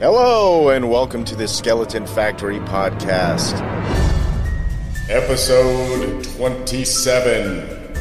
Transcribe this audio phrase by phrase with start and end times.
[0.00, 3.58] Hello, and welcome to the Skeleton Factory podcast,
[5.10, 7.96] episode 27.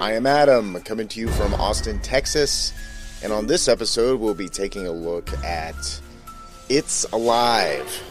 [0.00, 2.72] I am Adam, coming to you from Austin, Texas,
[3.22, 5.76] and on this episode, we'll be taking a look at
[6.68, 8.02] It's Alive,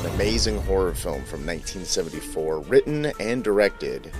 [0.00, 4.10] an amazing horror film from 1974, written and directed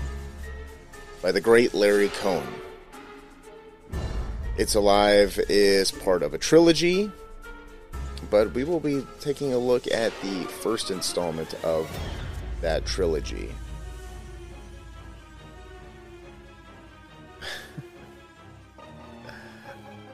[1.22, 2.46] by the great Larry Cohen.
[4.58, 7.12] It's Alive is part of a trilogy,
[8.30, 11.90] but we will be taking a look at the first installment of
[12.62, 13.54] that trilogy.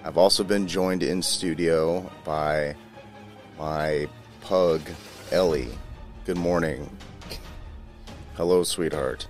[0.04, 2.74] I've also been joined in studio by
[3.56, 4.08] my
[4.40, 4.80] pug,
[5.30, 5.70] Ellie.
[6.26, 6.90] Good morning.
[8.34, 9.28] Hello, sweetheart.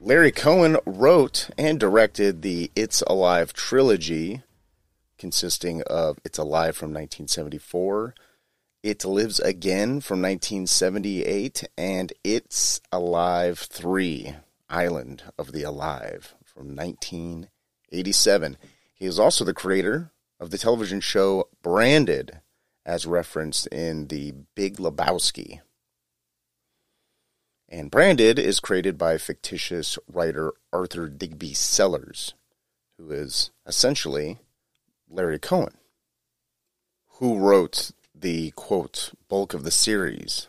[0.00, 4.42] Larry Cohen wrote and directed the It's Alive trilogy,
[5.18, 8.14] consisting of It's Alive from 1974,
[8.84, 14.36] It Lives Again from 1978, and It's Alive 3,
[14.70, 18.56] Island of the Alive from 1987.
[18.94, 22.40] He is also the creator of the television show Branded,
[22.86, 25.60] as referenced in The Big Lebowski.
[27.68, 32.32] And Branded is created by fictitious writer Arthur Digby Sellers,
[32.96, 34.38] who is essentially
[35.10, 35.74] Larry Cohen,
[37.18, 40.48] who wrote the quote bulk of the series.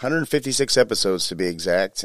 [0.00, 2.04] 156 episodes to be exact,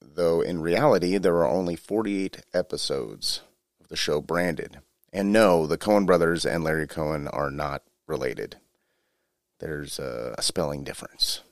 [0.00, 3.42] though in reality there are only 48 episodes
[3.80, 4.78] of the show Branded.
[5.12, 8.56] And no, the Coen brothers and Larry Cohen are not related.
[9.60, 11.42] There's a, spelling difference.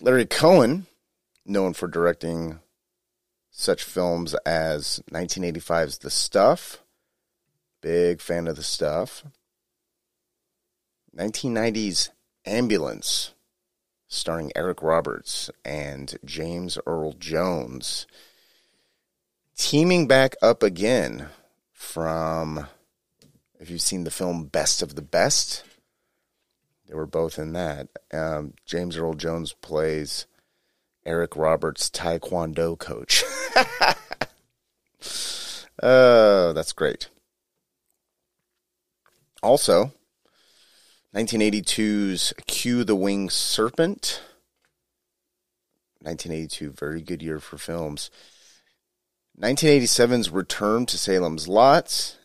[0.00, 0.86] Larry Cohen,
[1.44, 2.60] known for directing
[3.50, 6.84] such films as 1985's The Stuff,
[7.80, 9.24] big fan of The Stuff,
[11.16, 12.10] 1990's
[12.46, 13.34] Ambulance,
[14.06, 18.06] starring Eric Roberts and James Earl Jones,
[19.56, 21.26] teaming back up again
[21.72, 22.68] from,
[23.58, 25.64] if you've seen the film Best of the Best,
[26.88, 27.88] they were both in that.
[28.12, 30.26] Um, James Earl Jones plays
[31.04, 33.22] Eric Roberts' Taekwondo coach.
[35.82, 37.10] oh, that's great.
[39.42, 39.92] Also,
[41.14, 44.22] 1982's Q the Winged Serpent.
[46.00, 48.10] 1982, very good year for films.
[49.40, 52.17] 1987's Return to Salem's Lot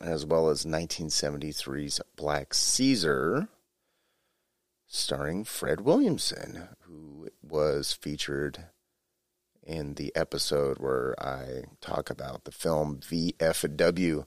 [0.00, 3.48] as well as 1973's Black Caesar,
[4.86, 8.64] starring Fred Williamson, who was featured
[9.62, 14.24] in the episode where I talk about the film VFW.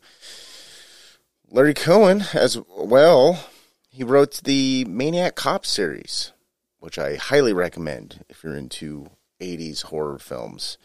[1.50, 3.48] Larry Cohen, as well,
[3.90, 6.32] he wrote the Maniac Cop series,
[6.80, 9.08] which I highly recommend if you're into
[9.42, 10.78] 80s horror films.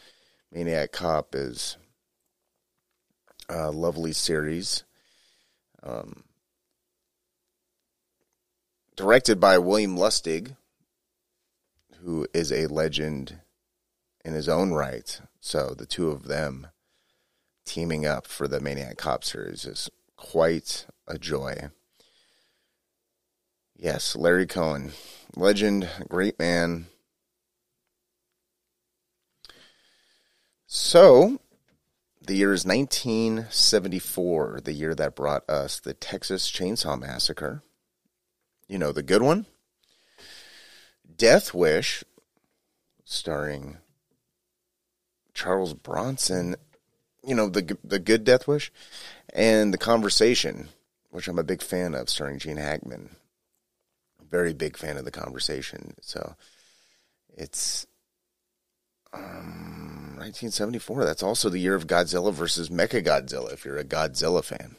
[0.52, 1.76] Maniac Cop is
[3.48, 4.84] a lovely series.
[5.82, 6.24] Um,
[8.96, 10.56] directed by William Lustig,
[12.02, 13.40] who is a legend
[14.24, 15.20] in his own right.
[15.40, 16.68] So the two of them
[17.64, 21.70] teaming up for the Maniac Cop series is quite a joy.
[23.76, 24.92] Yes, Larry Cohen,
[25.36, 26.86] legend, great man.
[30.66, 31.40] So,
[32.28, 37.62] the year is 1974, the year that brought us the Texas Chainsaw Massacre.
[38.68, 39.46] You know, the good one?
[41.16, 42.04] Death Wish,
[43.06, 43.78] starring
[45.32, 46.56] Charles Bronson.
[47.24, 48.70] You know, the, the good Death Wish.
[49.32, 50.68] And The Conversation,
[51.10, 53.16] which I'm a big fan of, starring Gene Hackman.
[54.30, 55.94] Very big fan of The Conversation.
[56.02, 56.36] So
[57.34, 57.86] it's.
[59.12, 61.04] Um, 1974.
[61.04, 64.76] That's also the year of Godzilla versus Mechagodzilla, if you're a Godzilla fan.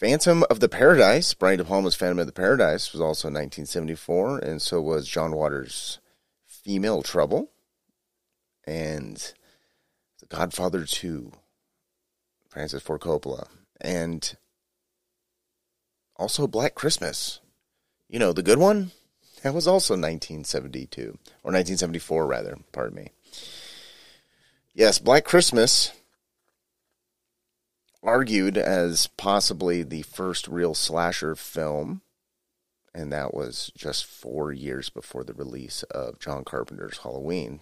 [0.00, 4.62] Phantom of the Paradise, Brian De Palma's Phantom of the Paradise, was also 1974, and
[4.62, 5.98] so was John Waters'
[6.46, 7.50] Female Trouble,
[8.66, 9.34] and
[10.20, 11.32] The Godfather 2,
[12.48, 13.48] Francis Ford Coppola,
[13.78, 14.36] and
[16.16, 17.40] also Black Christmas.
[18.08, 18.92] You know, the good one?
[19.42, 21.02] That was also 1972,
[21.42, 23.08] or 1974, rather, pardon me.
[24.74, 25.92] Yes, Black Christmas,
[28.02, 32.02] argued as possibly the first real slasher film,
[32.94, 37.60] and that was just four years before the release of John Carpenter's Halloween.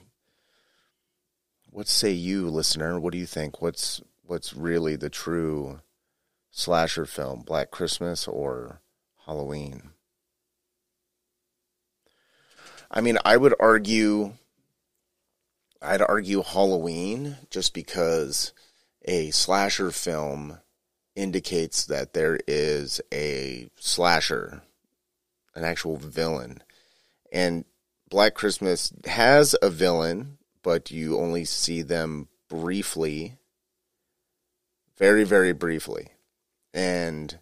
[1.71, 2.99] what say you, listener?
[2.99, 3.61] What do you think?
[3.61, 5.81] What's what's really the true
[6.51, 8.81] slasher film, Black Christmas or
[9.27, 9.91] Halloween?
[12.91, 14.33] I mean, I would argue
[15.81, 18.53] I'd argue Halloween just because
[19.05, 20.59] a slasher film
[21.15, 24.63] indicates that there is a slasher,
[25.55, 26.63] an actual villain.
[27.33, 27.65] And
[28.11, 33.37] Black Christmas has a villain, but you only see them briefly,
[34.97, 36.09] very, very briefly.
[36.75, 37.39] And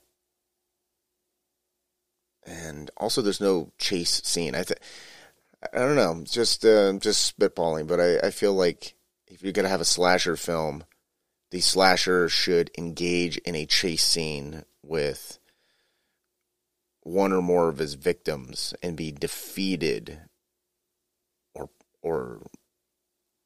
[2.45, 4.55] and also there's no chase scene.
[4.55, 4.79] I think
[5.73, 8.95] I don't know, just uh, just spitballing, but I, I feel like
[9.27, 10.85] if you're gonna have a slasher film,
[11.51, 15.39] the slasher should engage in a chase scene with
[17.03, 20.19] one or more of his victims and be defeated
[21.55, 21.71] or
[22.03, 22.43] or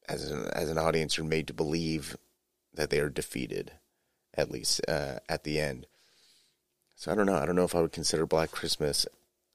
[0.09, 2.17] as an as an audience you're made to believe
[2.73, 3.73] that they are defeated
[4.35, 5.87] at least uh, at the end.
[6.97, 7.37] So i don't know.
[7.37, 9.07] I don't know if i would consider black christmas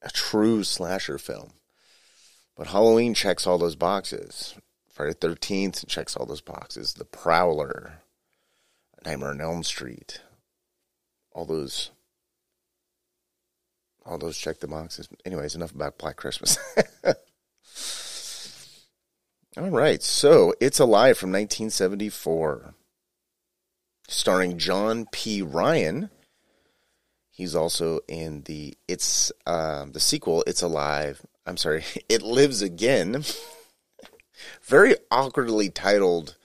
[0.02, 1.54] a true slasher film
[2.56, 4.56] but halloween checks all those boxes
[4.90, 8.02] friday 13th checks all those boxes the prowler
[9.06, 10.22] nightmare on elm street
[11.34, 11.92] all those
[14.06, 16.58] all those check the boxes anyways enough about black christmas
[19.58, 22.74] All right, so It's Alive from 1974,
[24.06, 25.42] starring John P.
[25.42, 26.10] Ryan.
[27.36, 30.44] He's also in the it's um, the sequel.
[30.48, 31.22] It's Alive.
[31.46, 33.24] I'm sorry, It Lives Again.
[34.64, 36.38] Very awkwardly titled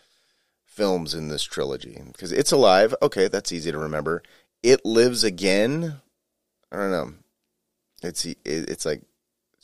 [0.65, 2.95] films in this trilogy because It's Alive.
[3.03, 4.23] Okay, that's easy to remember.
[4.63, 6.01] It Lives Again.
[6.73, 7.13] I don't know.
[8.03, 9.03] It's it's like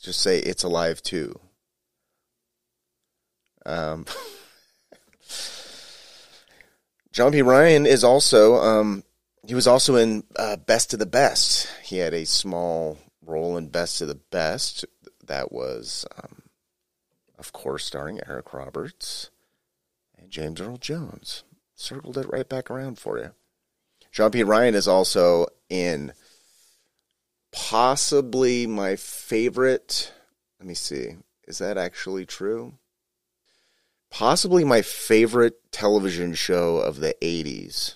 [0.01, 1.39] just say It's Alive too
[3.67, 4.05] um,
[7.11, 7.41] John P.
[7.43, 9.03] Ryan is also um,
[9.47, 11.67] he was also in uh, Best of the Best.
[11.83, 14.85] He had a small role in Best of the Best
[15.25, 16.43] that was, um,
[17.37, 19.29] of course, starring Eric Roberts
[20.17, 21.43] and James Earl Jones.
[21.75, 23.31] Circled it right back around for you.
[24.11, 24.43] John P.
[24.43, 26.13] Ryan is also in
[27.51, 30.11] possibly my favorite.
[30.59, 31.17] Let me see.
[31.47, 32.73] Is that actually true?
[34.09, 37.95] possibly my favorite television show of the 80s,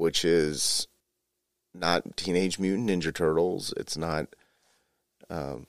[0.00, 0.88] which is
[1.74, 3.74] not Teenage Mutant Ninja Turtles.
[3.76, 4.28] It's not
[5.28, 5.66] um,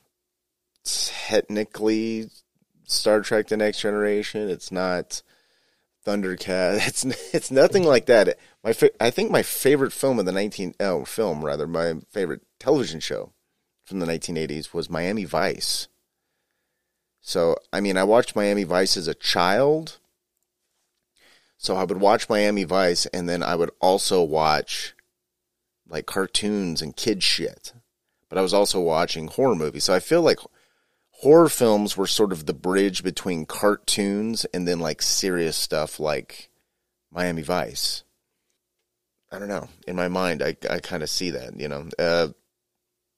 [0.84, 2.30] technically
[2.86, 4.50] Star Trek: The Next Generation.
[4.50, 5.22] It's not
[6.06, 6.78] Thundercat.
[6.88, 8.40] It's it's nothing like that.
[8.64, 12.42] My fa- I think my favorite film of the 19 oh film rather my favorite
[12.58, 13.34] television show
[13.84, 15.90] from the 1980s was Miami Vice.
[17.20, 20.00] So, I mean, I watched Miami Vice as a child.
[21.62, 24.96] So I would watch Miami Vice and then I would also watch
[25.88, 27.72] like cartoons and kid shit.
[28.30, 29.84] But I was also watching horror movies.
[29.84, 30.40] So I feel like
[31.12, 36.50] horror films were sort of the bridge between cartoons and then like serious stuff like
[37.12, 38.06] Miami Vice.
[39.32, 39.70] I don't know.
[39.88, 41.88] In my mind, I, I kind of see that, you know.
[42.00, 42.30] Uh,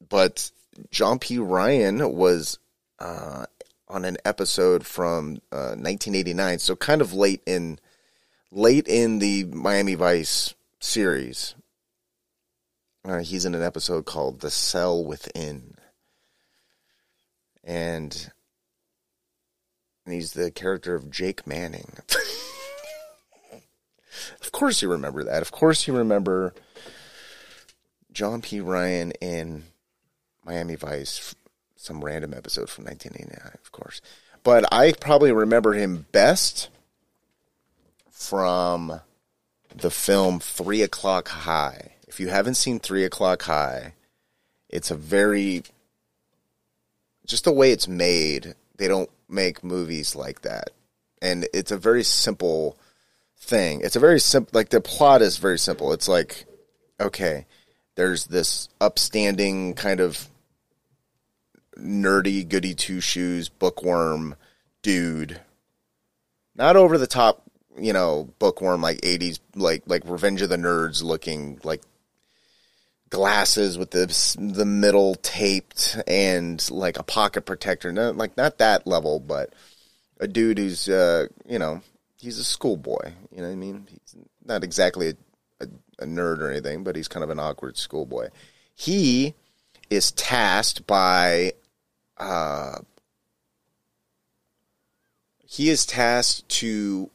[0.10, 0.51] but
[0.92, 1.38] John P.
[1.38, 2.59] Ryan was
[3.00, 3.45] uh,
[3.88, 7.80] on an episode from uh, 1989, so kind of late in
[8.54, 11.56] late in the Miami Vice series.
[13.06, 15.76] Uh, he's in an episode called "The Cell Within,"
[17.64, 18.31] and,
[20.06, 21.92] and he's the character of Jake Manning.
[24.42, 25.42] of course, you remember that.
[25.42, 26.54] Of course, you remember
[28.14, 28.62] John P.
[28.62, 29.64] Ryan in
[30.45, 31.36] Miami Vice
[31.76, 34.00] some random episode from 1989, of course.
[34.42, 36.69] But I probably remember him best
[38.23, 39.01] from
[39.75, 41.94] the film Three O'Clock High.
[42.07, 43.94] If you haven't seen Three O'Clock High,
[44.69, 45.63] it's a very
[47.25, 48.56] just the way it's made.
[48.77, 50.71] They don't make movies like that,
[51.21, 52.77] and it's a very simple
[53.37, 53.81] thing.
[53.81, 55.94] It's a very simple, like the plot is very simple.
[55.94, 56.45] It's like,
[56.99, 57.45] okay,
[57.95, 60.27] there's this upstanding kind of
[61.77, 64.35] nerdy goody two shoes bookworm
[64.81, 65.42] dude.
[66.56, 67.44] Not over the top,
[67.77, 71.81] you know, bookworm like 80s like like Revenge of the Nerds looking like
[73.09, 74.07] glasses with the
[74.39, 77.92] the middle taped and like a pocket protector.
[77.92, 79.53] Not like not that level, but
[80.19, 81.81] a dude who's uh, you know,
[82.18, 83.87] he's a schoolboy, you know what I mean?
[83.89, 84.15] He's
[84.45, 85.13] not exactly a,
[85.61, 85.68] a,
[85.99, 88.30] a nerd or anything, but he's kind of an awkward schoolboy.
[88.75, 89.35] He
[89.89, 91.53] is tasked by
[92.18, 92.80] uh,
[95.45, 97.11] he is tasked to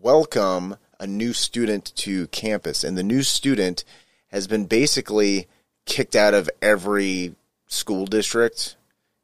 [0.00, 3.84] welcome a new student to campus, and the new student
[4.28, 5.46] has been basically
[5.84, 7.34] kicked out of every
[7.66, 8.76] school district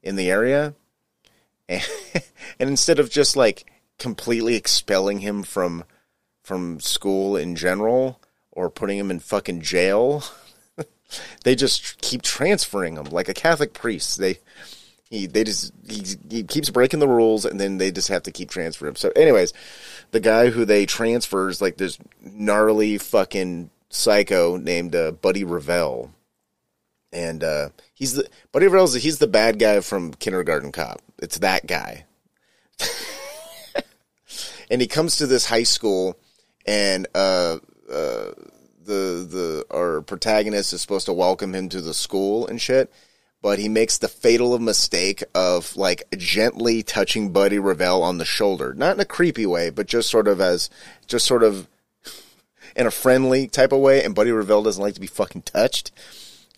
[0.02, 0.74] in the area.
[1.68, 1.86] And,
[2.58, 5.84] and instead of just like completely expelling him from
[6.42, 8.20] from school in general
[8.52, 10.24] or putting him in fucking jail,
[11.44, 14.18] they just keep transferring him like a Catholic priest.
[14.18, 14.38] They
[15.10, 18.32] he they just he, he keeps breaking the rules and then they just have to
[18.32, 18.96] keep transferring him.
[18.96, 19.52] So anyways,
[20.10, 26.10] the guy who they transfer is like this gnarly fucking psycho named uh, Buddy Revell
[27.12, 31.00] and uh, he's the Buddy Revell's he's the bad guy from Kindergarten Cop.
[31.18, 32.04] It's that guy,
[34.70, 36.18] and he comes to this high school,
[36.66, 37.58] and uh,
[37.90, 38.32] uh,
[38.84, 42.92] the the our protagonist is supposed to welcome him to the school and shit,
[43.40, 48.74] but he makes the fatal mistake of like gently touching Buddy Revell on the shoulder,
[48.74, 50.68] not in a creepy way, but just sort of as
[51.06, 51.68] just sort of
[52.74, 55.90] in a friendly type of way, and Buddy Revell doesn't like to be fucking touched.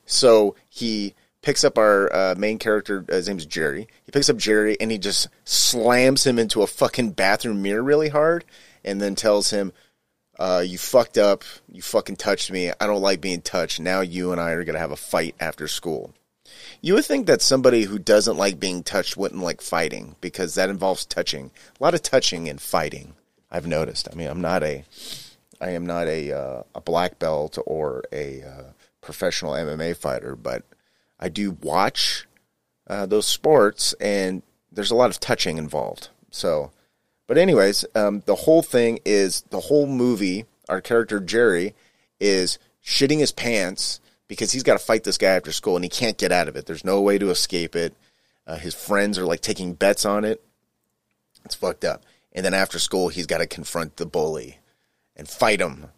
[0.07, 3.05] So he picks up our uh, main character.
[3.09, 3.89] Uh, his name's Jerry.
[4.05, 8.09] He picks up Jerry and he just slams him into a fucking bathroom mirror really
[8.09, 8.45] hard,
[8.85, 9.73] and then tells him,
[10.39, 11.45] uh, "You fucked up.
[11.71, 12.71] You fucking touched me.
[12.71, 13.81] I don't like being touched.
[13.81, 16.15] Now you and I are gonna have a fight after school."
[16.83, 20.71] You would think that somebody who doesn't like being touched wouldn't like fighting because that
[20.71, 21.51] involves touching.
[21.79, 23.15] A lot of touching and fighting.
[23.51, 24.09] I've noticed.
[24.11, 24.85] I mean, I'm not a,
[25.61, 28.63] I am not a uh, a black belt or a uh,
[29.03, 30.65] professional MMA fighter, but
[31.19, 32.27] I do watch
[32.87, 36.09] uh, those sports, and there's a lot of touching involved.
[36.31, 36.71] So,
[37.27, 40.47] but anyways, um, the whole thing is the whole movie.
[40.69, 41.75] Our character Jerry
[42.21, 45.89] is shitting his pants because he's got to fight this guy after school, and he
[45.89, 46.65] can't get out of it.
[46.65, 47.95] There's no way to escape it.
[48.47, 50.41] Uh, his friends are like taking bets on it.
[51.45, 52.05] It's fucked up.
[52.33, 54.59] And then after school, he's got to confront the bully
[55.17, 55.89] and fight him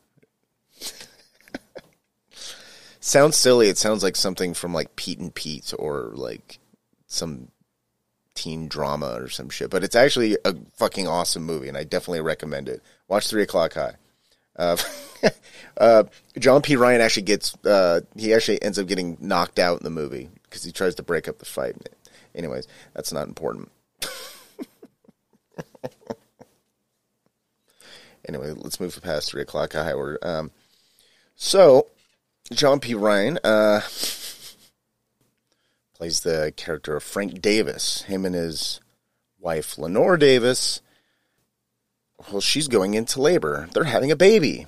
[3.00, 3.68] sounds silly.
[3.68, 6.58] It sounds like something from like Pete and Pete or like
[7.06, 7.48] some
[8.34, 9.68] teen drama or some shit.
[9.68, 12.82] But it's actually a fucking awesome movie, and I definitely recommend it.
[13.08, 13.96] Watch Three O'clock High.
[14.56, 14.76] Uh,
[15.76, 16.04] uh,
[16.38, 16.76] John P.
[16.76, 20.62] Ryan actually gets uh, he actually ends up getting knocked out in the movie because
[20.64, 21.76] he tries to break up the fight.
[22.34, 23.70] Anyways, that's not important.
[28.28, 29.94] anyway, let's move past three o'clock high.
[29.94, 30.50] We're, um,
[31.36, 31.88] so
[32.52, 32.94] John P.
[32.94, 33.82] Ryan uh,
[35.94, 38.02] plays the character of Frank Davis.
[38.02, 38.80] Him and his
[39.38, 40.80] wife, Lenore Davis,
[42.30, 43.68] well, she's going into labor.
[43.72, 44.66] They're having a baby.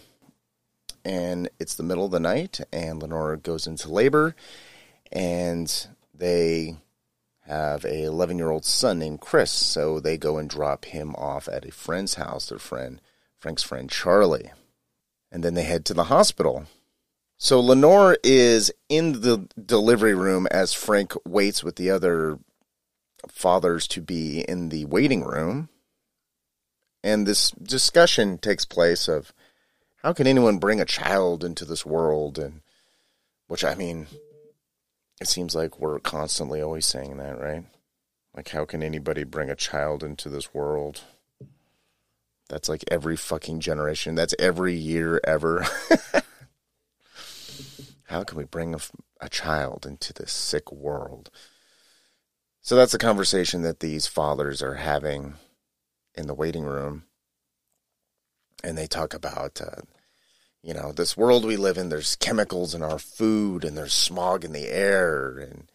[1.04, 4.34] And it's the middle of the night, and Lenore goes into labor,
[5.12, 6.76] and they
[7.42, 9.50] have a 11 year old son named Chris.
[9.50, 13.02] So they go and drop him off at a friend's house, their friend,
[13.38, 14.50] Frank's friend Charlie.
[15.30, 16.66] And then they head to the hospital
[17.36, 22.38] so Lenore is in the delivery room as Frank waits with the other
[23.28, 25.68] fathers to be in the waiting room.
[27.04, 29.34] And this discussion takes place of
[30.02, 32.62] how can anyone bring a child into this world and
[33.46, 34.06] which I mean
[35.20, 37.66] it seems like we're constantly always saying that, right?
[38.34, 41.02] Like how can anybody bring a child into this world?
[42.48, 44.14] That's like every fucking generation.
[44.14, 45.66] That's every year ever.
[48.04, 48.78] How can we bring a,
[49.20, 51.30] a child into this sick world?
[52.62, 55.34] So that's the conversation that these fathers are having
[56.14, 57.04] in the waiting room.
[58.62, 59.82] And they talk about, uh,
[60.62, 64.44] you know, this world we live in, there's chemicals in our food and there's smog
[64.44, 65.38] in the air.
[65.38, 65.70] And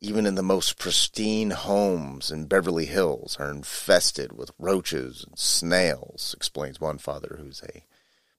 [0.00, 6.34] even in the most pristine homes in Beverly Hills are infested with roaches and snails,
[6.36, 7.84] explains one father who's a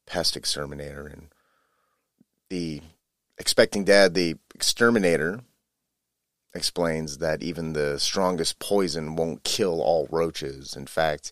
[0.05, 1.07] pest exterminator.
[1.07, 1.29] And
[2.49, 2.81] the
[3.37, 5.41] expecting dad, the exterminator,
[6.55, 10.75] explains that even the strongest poison won't kill all roaches.
[10.75, 11.31] In fact,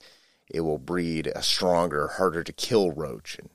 [0.49, 3.39] it will breed a stronger, harder to kill roach.
[3.39, 3.49] And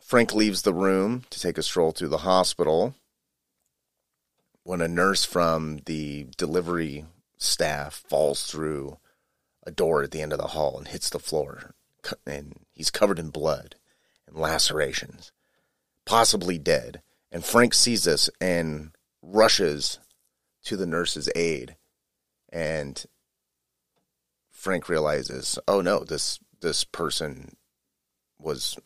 [0.00, 2.94] Frank leaves the room to take a stroll through the hospital
[4.64, 7.04] when a nurse from the delivery
[7.36, 8.98] staff falls through
[9.64, 11.74] a door at the end of the hall and hits the floor.
[12.26, 13.76] And he's covered in blood
[14.26, 15.30] and lacerations
[16.04, 17.02] possibly dead.
[17.30, 18.90] And Frank sees this and
[19.22, 19.98] rushes
[20.64, 21.76] to the nurse's aid.
[22.52, 23.04] And
[24.50, 27.56] Frank realizes, oh no, this this person
[28.38, 28.78] was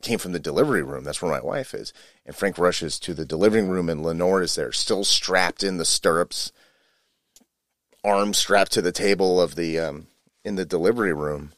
[0.00, 1.04] came from the delivery room.
[1.04, 1.92] That's where my wife is.
[2.24, 5.84] And Frank rushes to the delivery room and Lenore is there, still strapped in the
[5.84, 6.52] stirrups,
[8.04, 10.06] arm strapped to the table of the um,
[10.44, 11.52] in the delivery room,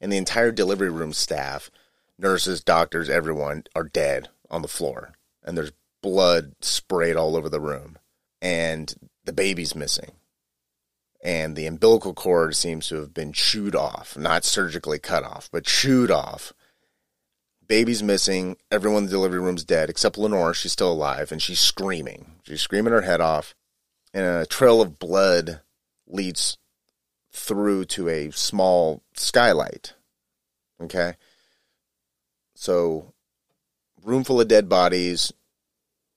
[0.00, 1.70] and the entire delivery room staff,
[2.18, 5.14] nurses, doctors, everyone are dead on the floor,
[5.44, 5.72] and there's
[6.02, 7.98] blood sprayed all over the room,
[8.40, 10.12] and the baby's missing.
[11.22, 15.64] And the umbilical cord seems to have been chewed off, not surgically cut off, but
[15.64, 16.52] chewed off.
[17.66, 18.56] Baby's missing.
[18.70, 20.54] Everyone in the delivery room's dead except Lenore.
[20.54, 22.36] She's still alive and she's screaming.
[22.44, 23.54] She's screaming her head off.
[24.14, 25.60] And a trail of blood
[26.06, 26.58] leads
[27.32, 29.94] through to a small skylight.
[30.80, 31.14] Okay.
[32.54, 33.12] So,
[34.02, 35.32] room full of dead bodies,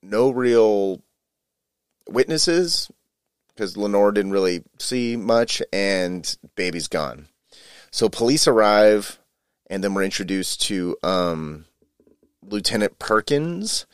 [0.01, 1.01] no real
[2.07, 2.89] witnesses
[3.49, 7.27] because Lenore didn't really see much, and baby's gone.
[7.91, 9.19] So police arrive,
[9.69, 11.65] and then we're introduced to um,
[12.41, 13.85] Lieutenant Perkins,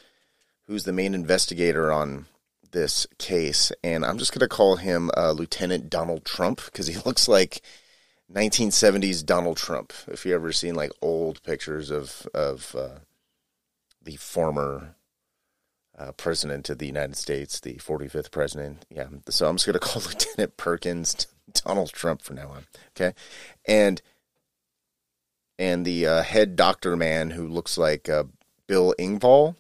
[0.68, 2.28] who's the main investigator on
[2.72, 6.98] this case, and I'm just going to call him uh, Lieutenant Donald Trump because he
[7.06, 7.62] looks like
[8.32, 9.94] 1970s Donald Trump.
[10.08, 13.00] If you ever seen like old pictures of of uh,
[14.04, 14.95] the former
[15.98, 18.86] uh, president of the United States, the 45th president.
[18.90, 22.66] Yeah, so I'm just going to call Lieutenant Perkins Donald Trump from now on.
[22.96, 23.14] Okay,
[23.66, 24.02] and
[25.58, 28.26] and the uh, head doctor man who looks like uh,
[28.68, 29.56] Bill Engvall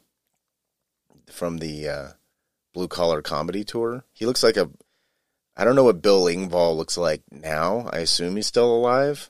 [1.27, 2.07] from the uh,
[2.73, 4.03] Blue Collar Comedy Tour.
[4.13, 4.69] He looks like a
[5.57, 7.89] I don't know what Bill Engvall looks like now.
[7.91, 9.29] I assume he's still alive,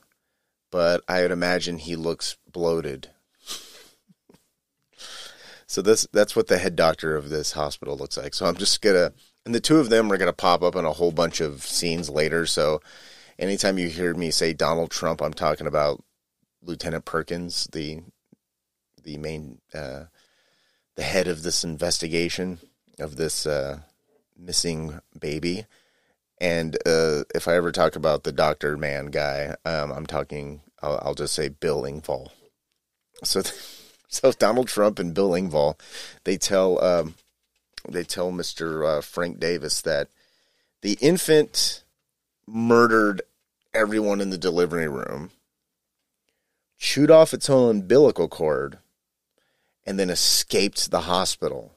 [0.72, 3.10] but I would imagine he looks bloated
[5.76, 8.32] so this that's what the head doctor of this hospital looks like.
[8.32, 9.12] So I'm just gonna
[9.44, 12.08] and the two of them are gonna pop up in a whole bunch of scenes
[12.08, 12.46] later.
[12.46, 12.80] So
[13.38, 16.02] anytime you hear me say Donald Trump, I'm talking about
[16.62, 18.00] Lieutenant Perkins, the
[19.02, 20.04] the main uh,
[20.94, 22.58] the head of this investigation
[22.98, 23.80] of this uh,
[24.34, 25.66] missing baby.
[26.40, 30.62] And uh, if I ever talk about the doctor man guy, um, I'm talking.
[30.80, 32.30] I'll, I'll, just say Bill Engvall.
[33.24, 33.42] So.
[34.08, 35.78] So Donald Trump and Bill Engvall,
[36.22, 37.16] they tell um,
[37.88, 38.98] they tell Mr.
[38.98, 40.08] Uh, Frank Davis that
[40.82, 41.82] the infant
[42.46, 43.22] murdered
[43.74, 45.30] everyone in the delivery room,
[46.78, 48.78] chewed off its own umbilical cord,
[49.84, 51.72] and then escaped the hospital.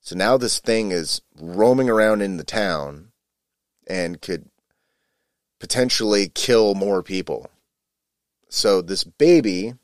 [0.00, 3.12] So now this thing is roaming around in the town
[3.86, 4.50] and could
[5.60, 7.50] potentially kill more people.
[8.50, 9.74] So this baby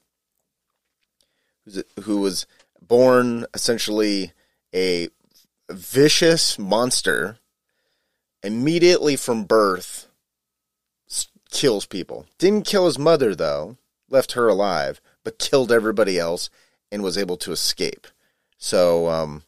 [2.03, 2.47] who was
[2.81, 4.33] born essentially
[4.75, 5.09] a
[5.71, 7.39] vicious monster,
[8.43, 10.09] immediately from birth
[11.51, 12.27] kills people.
[12.39, 13.77] Didn't kill his mother though,
[14.09, 16.49] left her alive, but killed everybody else
[16.91, 18.07] and was able to escape.
[18.59, 19.43] So, um,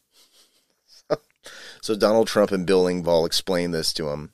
[1.82, 4.32] so Donald Trump and Bill Engvall explained this to him,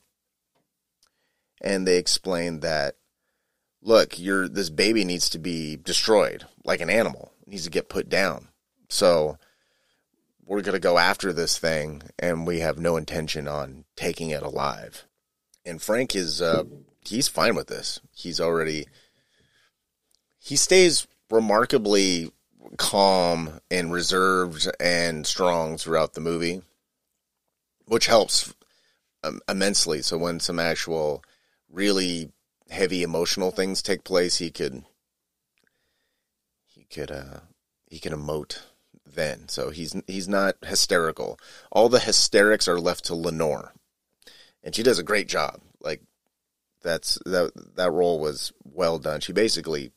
[1.61, 2.97] and they explained that,
[3.83, 8.09] look, your this baby needs to be destroyed like an animal needs to get put
[8.09, 8.49] down.
[8.89, 9.39] So
[10.45, 14.43] we're going to go after this thing, and we have no intention on taking it
[14.43, 15.05] alive.
[15.65, 16.65] And Frank is uh,
[17.05, 18.01] he's fine with this.
[18.13, 18.87] He's already
[20.39, 22.33] he stays remarkably
[22.77, 26.63] calm and reserved and strong throughout the movie,
[27.87, 28.55] which helps
[29.25, 30.01] um, immensely.
[30.03, 31.23] So when some actual
[31.71, 32.31] really
[32.71, 34.85] heavy emotional things take place, he could
[36.91, 37.41] could uh
[37.87, 38.61] he can emote
[39.07, 39.49] then.
[39.49, 41.39] So he's he's not hysterical.
[41.71, 43.73] All the hysterics are left to Lenore.
[44.63, 45.61] And she does a great job.
[45.81, 46.03] Like
[46.83, 49.21] that's that that role was well done.
[49.21, 49.93] She basically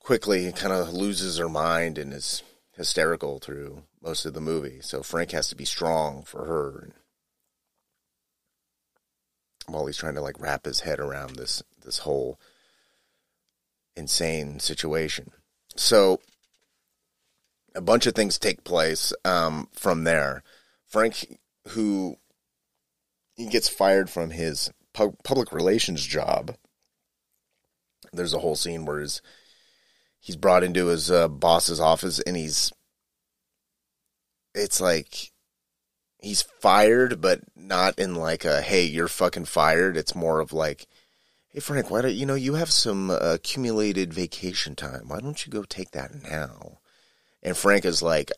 [0.00, 2.42] quickly kind of loses her mind and is
[2.72, 4.80] hysterical through most of the movie.
[4.80, 6.90] So Frank has to be strong for her
[9.66, 12.40] while he's trying to like wrap his head around this this whole
[13.98, 15.32] insane situation.
[15.76, 16.20] So
[17.74, 20.42] a bunch of things take place um, from there.
[20.86, 22.16] Frank, who
[23.34, 26.56] he gets fired from his pu- public relations job.
[28.12, 29.20] There's a whole scene where he's,
[30.18, 32.72] he's brought into his uh, boss's office and he's
[34.54, 35.30] it's like
[36.18, 40.86] he's fired but not in like a hey you're fucking fired it's more of like
[41.58, 45.08] Hey Frank, why don't you know you have some uh, accumulated vacation time?
[45.08, 46.78] Why don't you go take that now?
[47.42, 48.30] And Frank is like,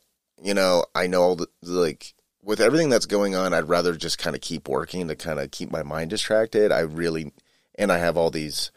[0.42, 4.16] you know, I know all the like with everything that's going on, I'd rather just
[4.16, 6.72] kind of keep working to kind of keep my mind distracted.
[6.72, 7.30] I really,
[7.74, 8.70] and I have all these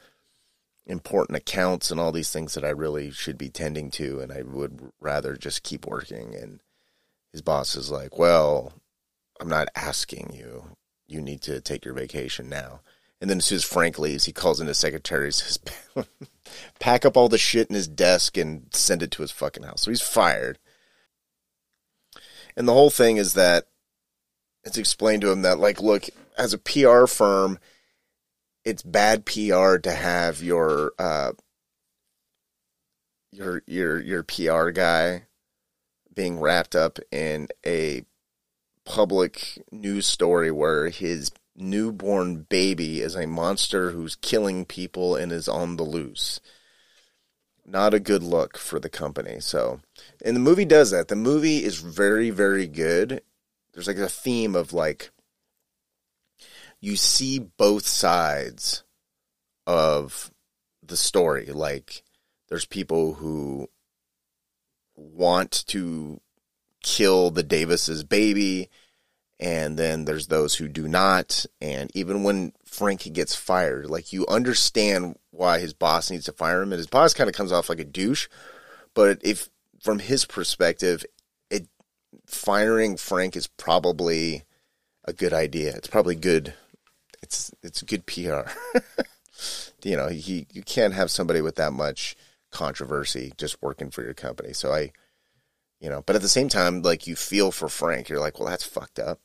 [0.86, 4.41] important accounts and all these things that I really should be tending to, and I
[4.41, 6.36] would rather just keep working.
[6.36, 6.60] And
[7.32, 8.73] his boss is like, well,
[9.39, 10.75] I'm not asking you
[11.08, 12.82] you need to take your vacation now.
[13.23, 15.57] And then as soon as Frank leaves, he calls in his secretary and says,
[16.81, 19.83] pack up all the shit in his desk and send it to his fucking house.
[19.83, 20.59] So he's fired.
[22.57, 23.67] And the whole thing is that
[24.65, 27.59] it's explained to him that, like, look, as a PR firm,
[28.65, 31.31] it's bad PR to have your uh,
[33.31, 35.27] your your your PR guy
[36.13, 38.03] being wrapped up in a
[38.83, 45.47] public news story where his newborn baby is a monster who's killing people and is
[45.47, 46.39] on the loose.
[47.65, 49.39] Not a good look for the company.
[49.39, 49.79] So,
[50.25, 51.07] and the movie does that.
[51.07, 53.21] The movie is very, very good.
[53.73, 55.11] There's like a theme of like,
[56.81, 58.83] you see both sides
[59.65, 60.31] of
[60.85, 61.45] the story.
[61.45, 62.03] Like,
[62.49, 63.69] there's people who
[64.95, 66.19] want to
[66.83, 68.69] kill the Davis's baby,
[69.39, 71.45] and then there's those who do not.
[71.61, 76.61] And even when Frank gets fired, like you understand why his boss needs to fire
[76.61, 78.27] him, and his boss kind of comes off like a douche.
[78.93, 79.49] But if
[79.81, 81.05] from his perspective,
[81.49, 81.67] it
[82.27, 84.43] firing Frank is probably
[85.05, 85.73] a good idea.
[85.75, 86.53] It's probably good.
[87.21, 88.49] It's it's good PR.
[89.83, 92.15] you know, he you can't have somebody with that much
[92.51, 94.53] controversy just working for your company.
[94.53, 94.91] So I,
[95.83, 98.07] you know, but at the same time, like you feel for Frank.
[98.07, 99.19] You're like, well, that's fucked up.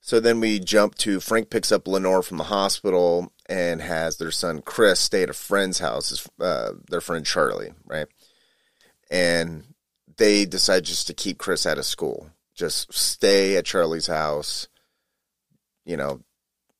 [0.00, 4.30] So then we jump to Frank picks up Lenore from the hospital and has their
[4.30, 8.06] son Chris stay at a friend's house, uh, their friend Charlie, right?
[9.10, 9.74] And
[10.16, 14.66] they decide just to keep Chris out of school, just stay at Charlie's house.
[15.84, 16.22] You know,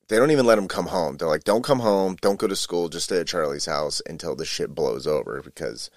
[0.09, 1.19] they don't even let him come home.
[1.19, 4.35] They're like, don't come home, don't go to school, just stay at Charlie's house until
[4.35, 5.91] the shit blows over because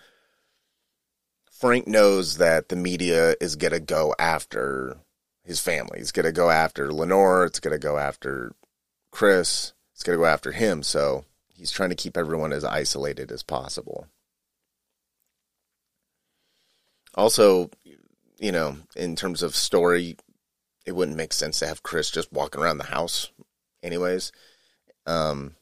[1.61, 4.97] Frank knows that the media is going to go after
[5.43, 5.99] his family.
[5.99, 7.45] It's going to go after Lenore.
[7.45, 8.55] It's going to go after
[9.11, 9.73] Chris.
[9.93, 10.81] It's going to go after him.
[10.81, 14.07] So he's trying to keep everyone as isolated as possible.
[17.13, 17.69] Also,
[18.39, 20.17] you know, in terms of story,
[20.87, 23.31] it wouldn't make sense to have Chris just walking around the house
[23.83, 24.31] anyways,
[25.05, 25.53] um,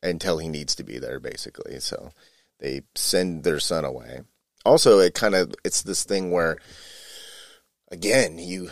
[0.00, 1.80] until he needs to be there, basically.
[1.80, 2.12] So
[2.60, 4.20] they send their son away.
[4.66, 6.58] Also, it kind of it's this thing where,
[7.90, 8.70] again, you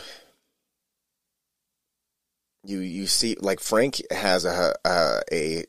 [2.63, 5.63] you you see like Frank has a a, a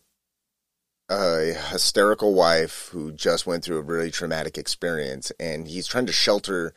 [1.09, 6.13] a hysterical wife who just went through a really traumatic experience and he's trying to
[6.13, 6.75] shelter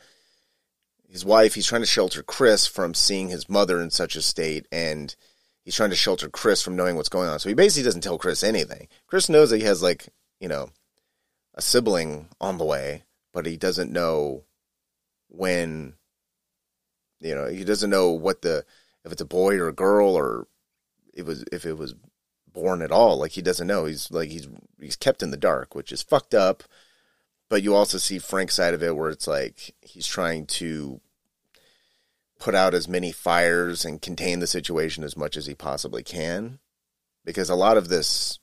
[1.08, 4.66] his wife he's trying to shelter Chris from seeing his mother in such a state
[4.70, 5.16] and
[5.64, 7.38] he's trying to shelter Chris from knowing what's going on.
[7.38, 8.88] So he basically doesn't tell Chris anything.
[9.06, 10.08] Chris knows that he has like,
[10.38, 10.70] you know,
[11.54, 14.44] a sibling on the way, but he doesn't know
[15.28, 15.94] when
[17.20, 18.64] you know, he doesn't know what the
[19.04, 20.46] if it's a boy or a girl or
[21.14, 21.94] it was if it was
[22.52, 23.18] born at all.
[23.18, 23.84] Like he doesn't know.
[23.84, 24.48] He's like he's
[24.80, 26.64] he's kept in the dark, which is fucked up.
[27.48, 31.00] But you also see Frank's side of it where it's like he's trying to
[32.38, 36.58] put out as many fires and contain the situation as much as he possibly can
[37.24, 38.38] because a lot of this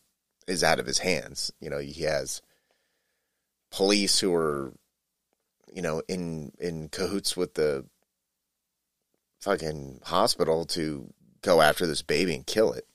[0.45, 1.52] is out of his hands.
[1.60, 2.41] You know, he has
[3.71, 4.73] police who are,
[5.73, 7.86] you know, in in cahoots with the
[9.39, 12.88] fucking hospital to go after this baby and kill it.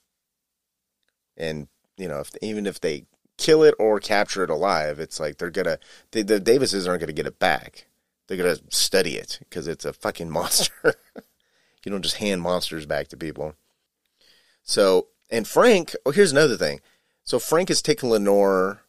[1.36, 3.06] And you know, if even if they
[3.38, 5.78] kill it or capture it alive, it's like they're gonna
[6.10, 7.86] the, the Davises aren't gonna get it back.
[8.26, 10.94] They're gonna study it because it's a fucking monster.
[11.84, 13.54] you don't just hand monsters back to people.
[14.62, 15.94] So, and Frank.
[16.06, 16.80] Oh, here's another thing.
[17.24, 18.82] So Frank is taking Lenore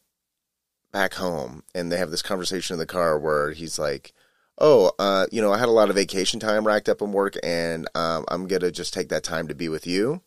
[0.93, 4.13] back home, and they have this conversation in the car where he's like,
[4.59, 7.35] "Oh, uh, you know, I had a lot of vacation time racked up in work,
[7.43, 10.21] and um, I'm gonna just take that time to be with you."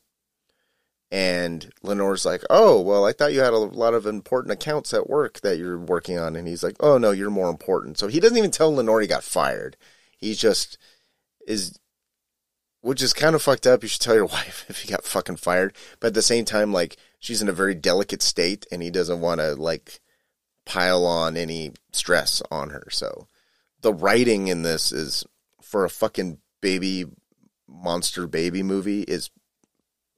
[1.10, 5.08] And Lenore's like, "Oh, well, I thought you had a lot of important accounts at
[5.08, 8.20] work that you're working on." And he's like, "Oh no, you're more important." So he
[8.20, 9.76] doesn't even tell Lenore he got fired.
[10.18, 10.78] He just
[11.46, 11.78] is,
[12.80, 13.82] which is kind of fucked up.
[13.82, 15.76] You should tell your wife if you got fucking fired.
[16.00, 19.20] But at the same time, like she's in a very delicate state, and he doesn't
[19.20, 20.00] want to like
[20.66, 22.88] pile on any stress on her.
[22.90, 23.28] So
[23.80, 25.24] the writing in this is
[25.62, 27.06] for a fucking baby
[27.68, 29.30] monster baby movie is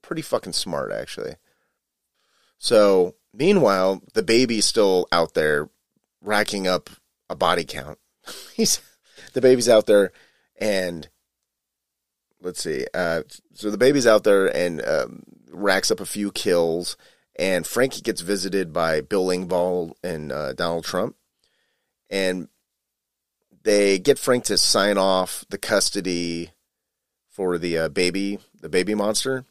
[0.01, 1.35] pretty fucking smart, actually.
[2.57, 5.69] So, meanwhile, the baby's still out there
[6.21, 6.89] racking up
[7.29, 7.99] a body count.
[8.53, 8.81] He's
[9.33, 10.11] the baby's out there,
[10.59, 11.07] and
[12.41, 12.85] let's see.
[12.93, 13.21] Uh,
[13.53, 16.97] so the baby's out there and um, racks up a few kills,
[17.39, 21.15] and Frankie gets visited by Bill Engvall and uh, Donald Trump,
[22.09, 22.49] and
[23.63, 26.51] they get Frank to sign off the custody
[27.29, 29.45] for the uh, baby the baby monster,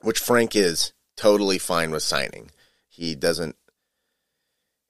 [0.00, 2.52] which Frank is totally fine with signing.
[2.88, 3.56] He doesn't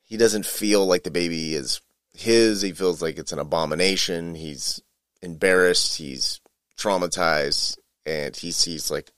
[0.05, 1.81] he doesn't feel like the baby is
[2.13, 2.61] his.
[2.61, 4.35] He feels like it's an abomination.
[4.35, 4.83] He's
[5.23, 5.97] embarrassed.
[5.97, 6.43] He's
[6.79, 9.11] traumatized, and he sees like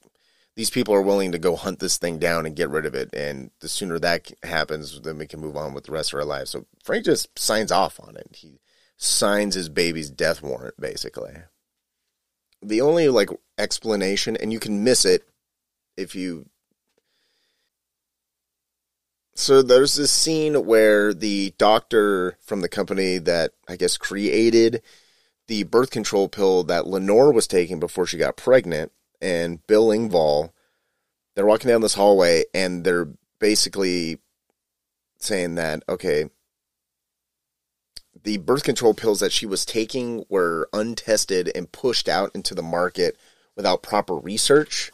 [0.56, 3.12] these people are willing to go hunt this thing down and get rid of it.
[3.12, 6.24] And the sooner that happens, then we can move on with the rest of our
[6.24, 6.50] lives.
[6.50, 8.28] So Frank just signs off on it.
[8.36, 8.60] He
[8.96, 11.34] signs his baby's death warrant, basically.
[12.62, 15.28] The only like explanation, and you can miss it
[15.96, 16.46] if you
[19.36, 24.80] so there's this scene where the doctor from the company that I guess created
[25.48, 28.92] the birth control pill that Lenore was taking before she got pregnant
[29.24, 30.50] and Bill Engvall,
[31.34, 33.08] they're walking down this hallway and they're
[33.38, 34.18] basically
[35.18, 36.28] saying that, okay,
[38.22, 42.62] the birth control pills that she was taking were untested and pushed out into the
[42.62, 43.16] market
[43.56, 44.92] without proper research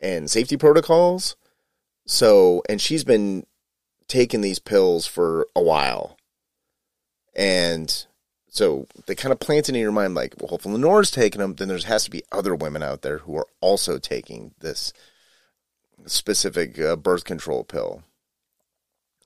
[0.00, 1.36] and safety protocols.
[2.06, 3.46] So, and she's been
[4.06, 6.16] taking these pills for a while.
[7.34, 8.06] And
[8.52, 11.54] so they kind of plant it in your mind like, well, if Lenore's taking them,
[11.54, 14.92] then there has to be other women out there who are also taking this
[16.04, 18.02] specific uh, birth control pill.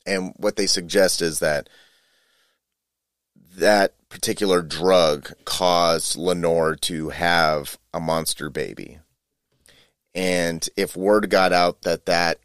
[0.06, 1.68] And what they suggest is that
[3.56, 9.00] that particular drug caused Lenore to have a monster baby.
[10.14, 12.38] And if word got out that that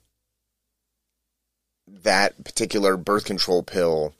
[1.85, 4.15] that particular birth control pill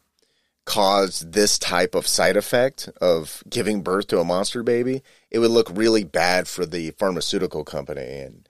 [0.71, 5.51] caused this type of side effect of giving birth to a monster baby, it would
[5.51, 8.21] look really bad for the pharmaceutical company.
[8.21, 8.47] And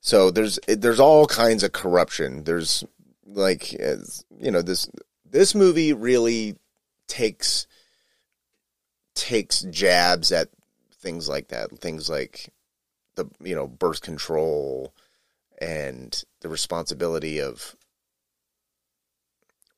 [0.00, 2.42] so there's there's all kinds of corruption.
[2.42, 2.82] There's
[3.24, 4.90] like you know this
[5.24, 6.56] this movie really
[7.06, 7.68] takes
[9.14, 10.48] takes jabs at
[10.96, 12.52] things like that, things like
[13.14, 14.92] the you know birth control
[15.60, 17.76] and the responsibility of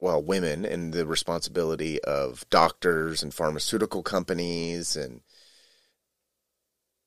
[0.00, 5.20] well, women and the responsibility of doctors and pharmaceutical companies and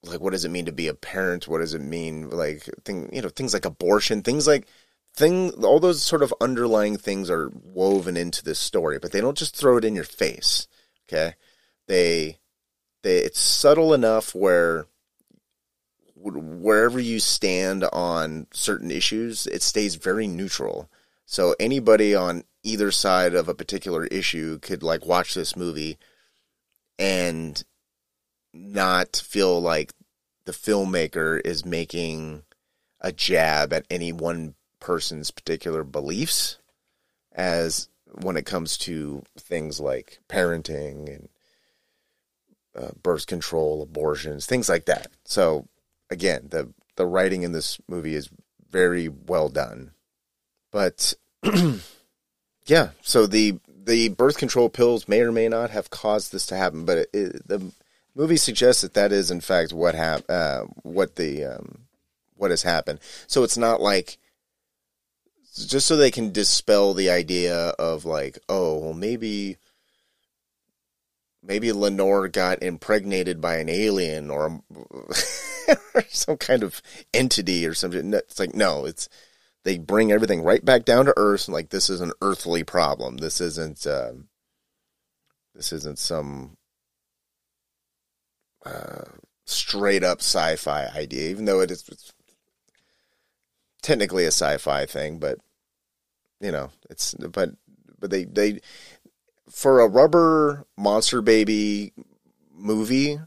[0.04, 1.48] like what does it mean to be a parent?
[1.48, 4.68] What does it mean like thing you know, things like abortion, things like
[5.16, 9.38] thing all those sort of underlying things are woven into this story, but they don't
[9.38, 10.68] just throw it in your face.
[11.08, 11.36] Okay?
[11.88, 12.40] They
[13.02, 14.88] they it's subtle enough where
[16.16, 20.90] wherever you stand on certain issues, it stays very neutral.
[21.26, 25.98] So anybody on either side of a particular issue could like watch this movie
[26.98, 27.64] and
[28.54, 29.94] not feel like
[30.46, 32.44] the filmmaker is making
[33.02, 36.58] a jab at any one person's particular beliefs
[37.34, 37.90] as
[38.22, 41.30] when it comes to things like parenting and
[42.76, 45.08] uh, birth control, abortions, things like that.
[45.26, 45.68] So
[46.10, 48.30] again, the the writing in this movie is
[48.70, 49.92] very well done.
[50.72, 51.14] But
[52.66, 52.90] Yeah.
[53.02, 56.86] So the the birth control pills may or may not have caused this to happen,
[56.86, 57.72] but it, it, the
[58.16, 61.80] movie suggests that that is in fact what hap- uh, what the um,
[62.36, 63.00] what has happened.
[63.28, 64.18] So it's not like
[65.54, 69.58] just so they can dispel the idea of like, oh, well, maybe
[71.44, 74.62] maybe Lenore got impregnated by an alien or,
[75.94, 76.82] or some kind of
[77.14, 78.14] entity or something.
[78.14, 79.10] It's like no, it's
[79.64, 81.48] they bring everything right back down to earth.
[81.48, 83.18] And like this is an earthly problem.
[83.18, 83.86] This isn't.
[83.86, 84.14] Uh,
[85.56, 86.58] this isn't some
[88.66, 89.04] uh,
[89.46, 92.14] straight up sci-fi idea, even though it is
[93.82, 95.20] technically a sci-fi thing.
[95.20, 95.40] But
[96.40, 97.52] you know, it's but
[98.00, 98.62] but they they
[99.50, 101.94] for a rubber monster baby
[102.52, 103.20] movie,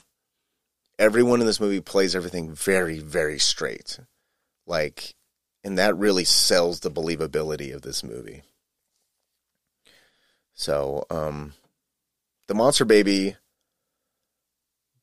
[0.98, 4.00] everyone in this movie plays everything very very straight.
[4.66, 5.14] Like
[5.66, 8.42] and that really sells the believability of this movie.
[10.54, 11.54] So, um,
[12.46, 13.34] the monster baby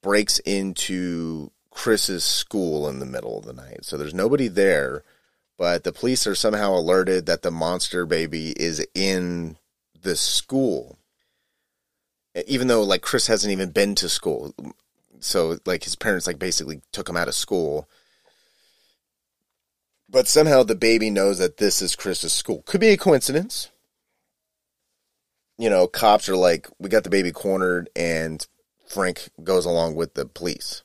[0.01, 3.83] breaks into Chris's school in the middle of the night.
[3.83, 5.03] So there's nobody there,
[5.57, 9.57] but the police are somehow alerted that the monster baby is in
[10.01, 10.97] the school.
[12.47, 14.55] Even though like Chris hasn't even been to school.
[15.19, 17.89] So like his parents like basically took him out of school
[20.13, 22.61] but somehow the baby knows that this is Chris's school.
[22.67, 23.71] Could be a coincidence.
[25.57, 28.45] You know, cops are like, we got the baby cornered, and
[28.87, 30.83] Frank goes along with the police.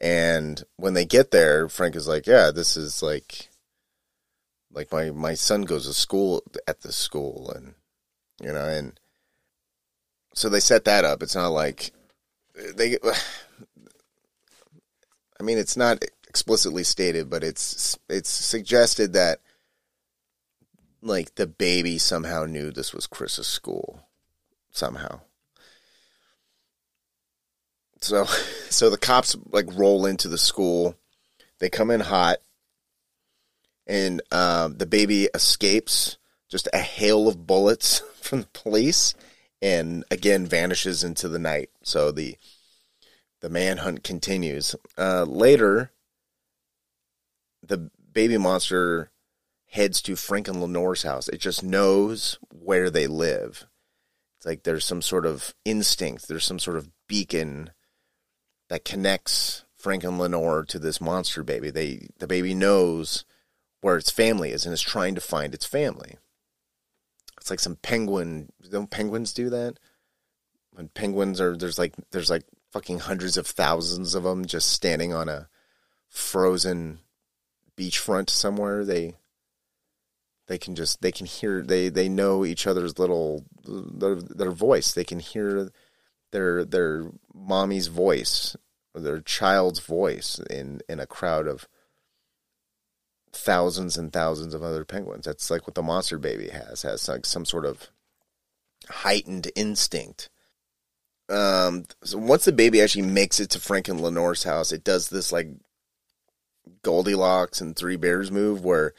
[0.00, 3.48] And when they get there, Frank is like, yeah, this is like,
[4.72, 7.52] like my, my son goes to school at this school.
[7.54, 7.74] And,
[8.42, 8.98] you know, and
[10.34, 11.22] so they set that up.
[11.22, 11.92] It's not like
[12.74, 12.98] they,
[15.38, 16.04] I mean, it's not
[16.34, 19.38] explicitly stated, but it's it's suggested that
[21.00, 24.08] like the baby somehow knew this was Chris's school
[24.72, 25.20] somehow.
[28.00, 28.24] So
[28.68, 30.96] so the cops like roll into the school.
[31.60, 32.38] They come in hot
[33.86, 36.16] and um, the baby escapes
[36.50, 39.14] just a hail of bullets from the police
[39.62, 41.70] and again vanishes into the night.
[41.84, 42.36] So the
[43.40, 44.74] the manhunt continues.
[44.98, 45.92] Uh, later,
[47.66, 49.10] the baby monster
[49.66, 51.28] heads to Frank and Lenore's house.
[51.28, 53.66] It just knows where they live.
[54.38, 57.70] It's like there's some sort of instinct, there's some sort of beacon
[58.68, 61.70] that connects Frank and Lenore to this monster baby.
[61.70, 63.24] They the baby knows
[63.80, 66.16] where its family is and is trying to find its family.
[67.40, 68.50] It's like some penguin.
[68.70, 69.78] Don't penguins do that?
[70.72, 75.12] When penguins are there's like there's like fucking hundreds of thousands of them just standing
[75.12, 75.48] on a
[76.08, 77.00] frozen
[77.76, 78.84] beachfront somewhere.
[78.84, 79.14] They
[80.46, 84.92] they can just they can hear they they know each other's little their, their voice.
[84.92, 85.70] They can hear
[86.32, 88.56] their their mommy's voice
[88.94, 91.66] or their child's voice in in a crowd of
[93.32, 95.24] thousands and thousands of other penguins.
[95.24, 97.88] That's like what the monster baby has has like some sort of
[98.88, 100.30] heightened instinct.
[101.28, 105.08] Um, so once the baby actually makes it to Frank and Lenore's house, it does
[105.08, 105.48] this like
[106.82, 108.94] Goldilocks and Three Bears move where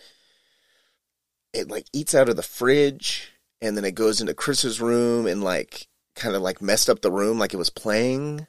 [1.54, 5.44] it like eats out of the fridge and then it goes into Chris's room and
[5.44, 8.48] like kind of like messed up the room like it was playing.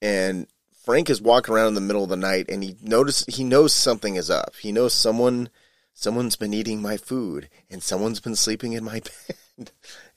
[0.00, 0.46] And
[0.84, 3.72] Frank is walking around in the middle of the night and he notice he knows
[3.72, 4.54] something is up.
[4.56, 5.48] He knows someone
[5.92, 9.00] someone's been eating my food and someone's been sleeping in my
[9.58, 9.70] bed.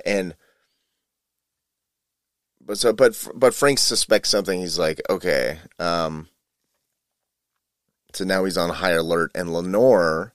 [0.06, 0.36] and
[2.60, 4.60] but so but but Frank suspects something.
[4.60, 6.28] He's like, "Okay, um
[8.18, 10.34] so now he's on high alert and Lenore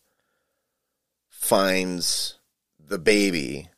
[1.29, 2.39] finds
[2.79, 3.71] the baby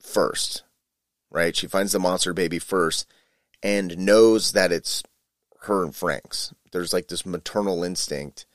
[0.00, 0.62] first,
[1.30, 1.54] right?
[1.54, 3.06] She finds the monster baby first
[3.62, 5.02] and knows that it's
[5.60, 6.54] her and Frank's.
[6.72, 8.46] There's like this maternal instinct.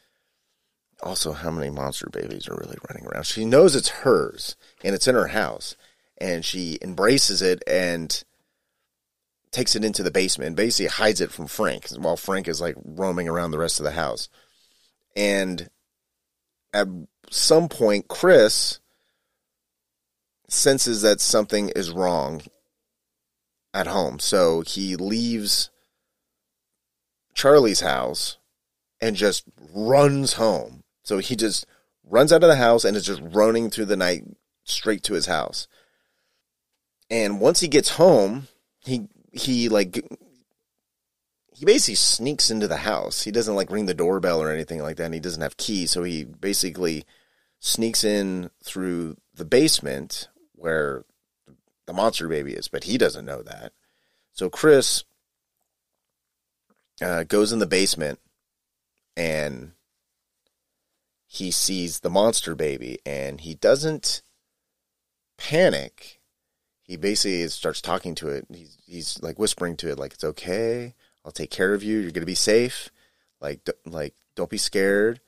[1.03, 3.27] Also, how many monster babies are really running around?
[3.27, 5.75] She knows it's hers and it's in her house,
[6.17, 8.23] and she embraces it and
[9.57, 12.75] takes it into the basement and basically hides it from Frank while Frank is like
[12.85, 14.29] roaming around the rest of the house.
[15.15, 15.67] And
[16.71, 16.87] at
[17.31, 18.79] some point, Chris
[20.47, 22.43] senses that something is wrong
[23.73, 24.19] at home.
[24.19, 25.71] So he leaves
[27.33, 28.37] Charlie's house
[29.01, 29.43] and just
[29.73, 30.83] runs home.
[31.01, 31.65] So he just
[32.07, 34.23] runs out of the house and is just running through the night
[34.65, 35.67] straight to his house.
[37.09, 38.49] And once he gets home,
[38.81, 40.03] he he like
[41.53, 43.23] he basically sneaks into the house.
[43.23, 45.05] He doesn't like ring the doorbell or anything like that.
[45.05, 47.03] And he doesn't have keys, so he basically
[47.59, 51.03] sneaks in through the basement where
[51.87, 53.71] the monster baby is, but he doesn't know that.
[54.33, 55.03] So Chris
[57.01, 58.19] uh, goes in the basement
[59.15, 59.71] and
[61.25, 64.21] he sees the monster baby and he doesn't
[65.37, 66.16] panic.
[66.87, 68.47] He basically starts talking to it.
[68.51, 70.95] He's, he's like whispering to it, like, it's okay.
[71.25, 71.99] I'll take care of you.
[71.99, 72.89] You're to be safe.
[73.41, 75.19] Like, like, don't be scared.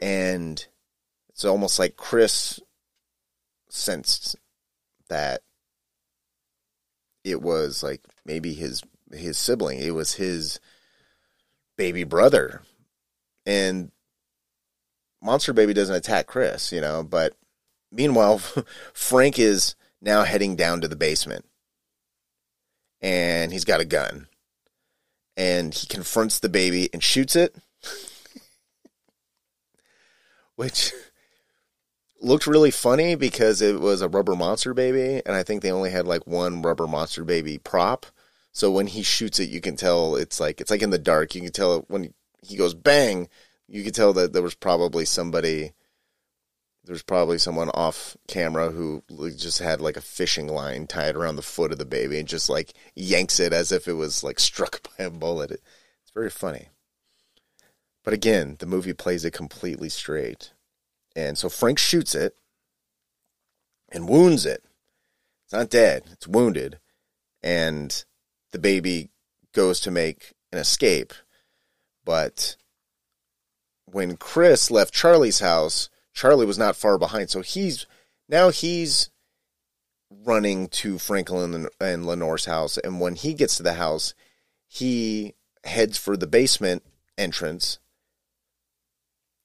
[0.00, 0.64] And
[1.28, 2.60] it's almost like Chris
[3.68, 4.36] sensed
[5.08, 5.42] that
[7.24, 9.80] it was like maybe his his sibling.
[9.80, 10.60] It was his
[11.76, 12.62] baby brother.
[13.46, 13.90] And
[15.22, 17.34] Monster Baby doesn't attack Chris, you know, but
[17.90, 18.38] meanwhile
[18.92, 19.74] Frank is
[20.04, 21.44] now heading down to the basement.
[23.00, 24.28] And he's got a gun.
[25.36, 27.56] And he confronts the baby and shoots it.
[30.56, 30.92] Which
[32.24, 35.90] looked really funny because it was a rubber monster baby, and I think they only
[35.90, 38.06] had like one rubber monster baby prop.
[38.52, 41.34] So when he shoots it, you can tell it's like it's like in the dark.
[41.34, 43.28] You can tell when he goes bang,
[43.68, 45.72] you can tell that there was probably somebody.
[46.84, 49.02] There's probably someone off camera who
[49.36, 52.50] just had like a fishing line tied around the foot of the baby and just
[52.50, 55.50] like yanks it as if it was like struck by a bullet.
[55.50, 56.68] It's very funny.
[58.04, 60.52] But again, the movie plays it completely straight.
[61.16, 62.36] And so Frank shoots it
[63.90, 64.62] and wounds it.
[65.44, 66.80] It's not dead, it's wounded.
[67.42, 68.04] And
[68.52, 69.10] the baby
[69.52, 71.14] goes to make an escape.
[72.04, 72.56] But
[73.86, 77.28] when Chris left Charlie's house, Charlie was not far behind.
[77.28, 77.86] So he's
[78.28, 79.10] now he's
[80.10, 82.78] running to Franklin and Lenore's house.
[82.78, 84.14] And when he gets to the house,
[84.68, 85.34] he
[85.64, 86.82] heads for the basement
[87.18, 87.78] entrance.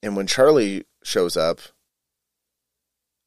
[0.01, 1.59] And when Charlie shows up,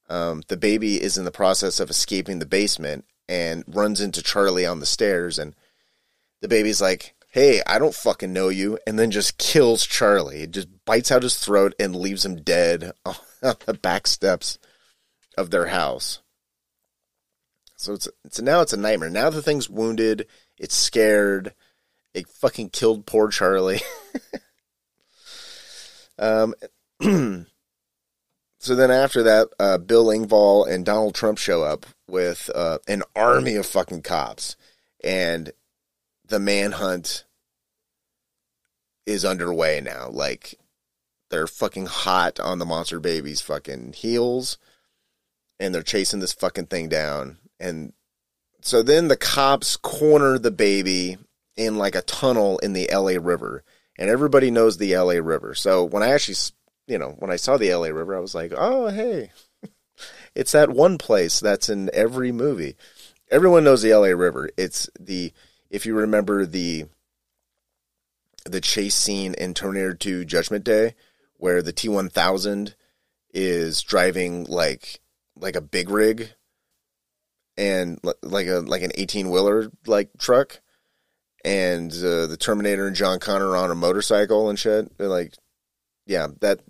[0.08, 4.66] um, the baby is in the process of escaping the basement and runs into Charlie
[4.66, 5.38] on the stairs.
[5.38, 5.54] And
[6.40, 8.78] the baby's like, Hey, I don't fucking know you.
[8.86, 10.42] And then just kills Charlie.
[10.42, 13.14] It just bites out his throat and leaves him dead on
[13.64, 14.58] the back steps
[15.38, 16.20] of their house.
[17.76, 19.08] So it's, it's now it's a nightmare.
[19.08, 20.26] Now the thing's wounded.
[20.58, 21.54] It's scared.
[22.12, 23.80] It fucking killed poor Charlie.
[26.18, 26.54] um,
[27.00, 33.02] so then after that, uh, Bill Engvall and Donald Trump show up with uh, an
[33.16, 34.56] army of fucking cops,
[35.02, 35.50] and
[36.32, 37.26] the manhunt
[39.04, 40.08] is underway now.
[40.08, 40.54] Like
[41.30, 44.56] they're fucking hot on the monster baby's fucking heels,
[45.60, 47.36] and they're chasing this fucking thing down.
[47.60, 47.92] And
[48.62, 51.18] so then the cops corner the baby
[51.54, 53.62] in like a tunnel in the LA River,
[53.98, 55.54] and everybody knows the LA River.
[55.54, 56.36] So when I actually,
[56.86, 59.32] you know, when I saw the LA River, I was like, oh hey,
[60.34, 62.74] it's that one place that's in every movie.
[63.30, 64.48] Everyone knows the LA River.
[64.56, 65.34] It's the
[65.72, 66.84] if you remember the
[68.44, 70.94] the chase scene in Terminator 2 Judgment Day
[71.34, 72.74] where the T1000
[73.34, 75.00] is driving like
[75.36, 76.34] like a big rig
[77.56, 80.60] and like a like an 18 wheeler like truck
[81.44, 84.96] and uh, the Terminator and John Connor on a motorcycle and shit.
[84.96, 85.34] They're like,
[86.06, 86.60] yeah, that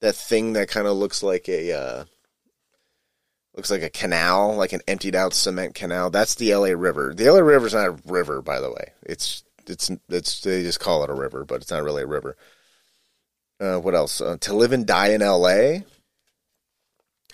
[0.00, 2.04] that thing that kind of looks like a uh,
[3.60, 6.08] looks like a canal, like an emptied out cement canal.
[6.08, 7.12] That's the LA River.
[7.14, 8.92] The LA River is not a river, by the way.
[9.02, 12.38] It's it's it's they just call it a river, but it's not really a river.
[13.60, 14.22] Uh, what else?
[14.22, 15.84] Uh, to live and die in L.A.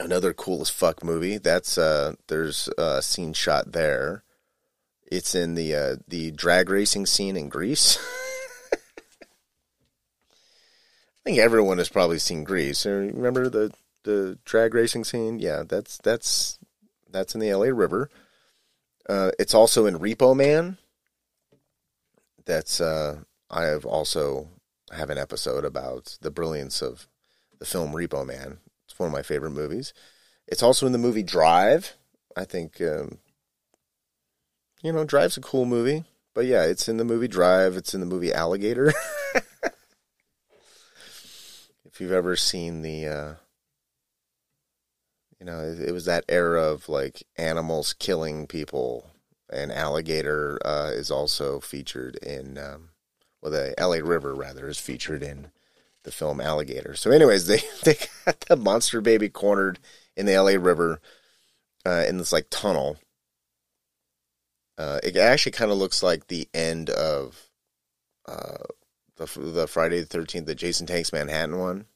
[0.00, 1.38] Another cool as fuck movie.
[1.38, 4.24] That's uh, there's a scene shot there.
[5.06, 7.98] It's in the uh, the drag racing scene in Grease.
[8.72, 8.78] I
[11.24, 12.84] think everyone has probably seen Grease.
[12.84, 13.72] Remember the
[14.06, 15.38] the drag racing scene?
[15.38, 16.58] Yeah, that's that's
[17.10, 17.74] that's in the L.A.
[17.74, 18.08] River.
[19.08, 20.78] Uh, it's also in Repo Man.
[22.46, 24.48] That's uh, I have also
[24.92, 27.06] have an episode about the brilliance of
[27.58, 28.58] the film Repo Man.
[28.86, 29.92] It's one of my favorite movies.
[30.46, 31.94] It's also in the movie Drive.
[32.36, 33.18] I think um,
[34.82, 36.04] you know, Drive's a cool movie.
[36.34, 37.76] But yeah, it's in the movie Drive.
[37.76, 38.92] It's in the movie Alligator.
[41.84, 43.34] if you've ever seen the, uh,
[45.40, 49.10] you know, it, it, was that era of like animals killing people,
[49.52, 52.90] and Alligator uh, is also featured in, um,
[53.42, 55.50] well, the LA River rather is featured in
[56.04, 56.94] the film Alligator.
[56.94, 59.78] So, anyways, they they got the monster baby cornered
[60.16, 61.00] in the LA River
[61.84, 62.96] uh, in this like tunnel
[64.78, 67.48] uh, it actually kind of looks like the end of
[68.26, 68.64] uh,
[69.16, 71.86] the the Friday the Thirteenth, the Jason Takes Manhattan one,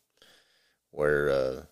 [0.90, 1.62] where uh,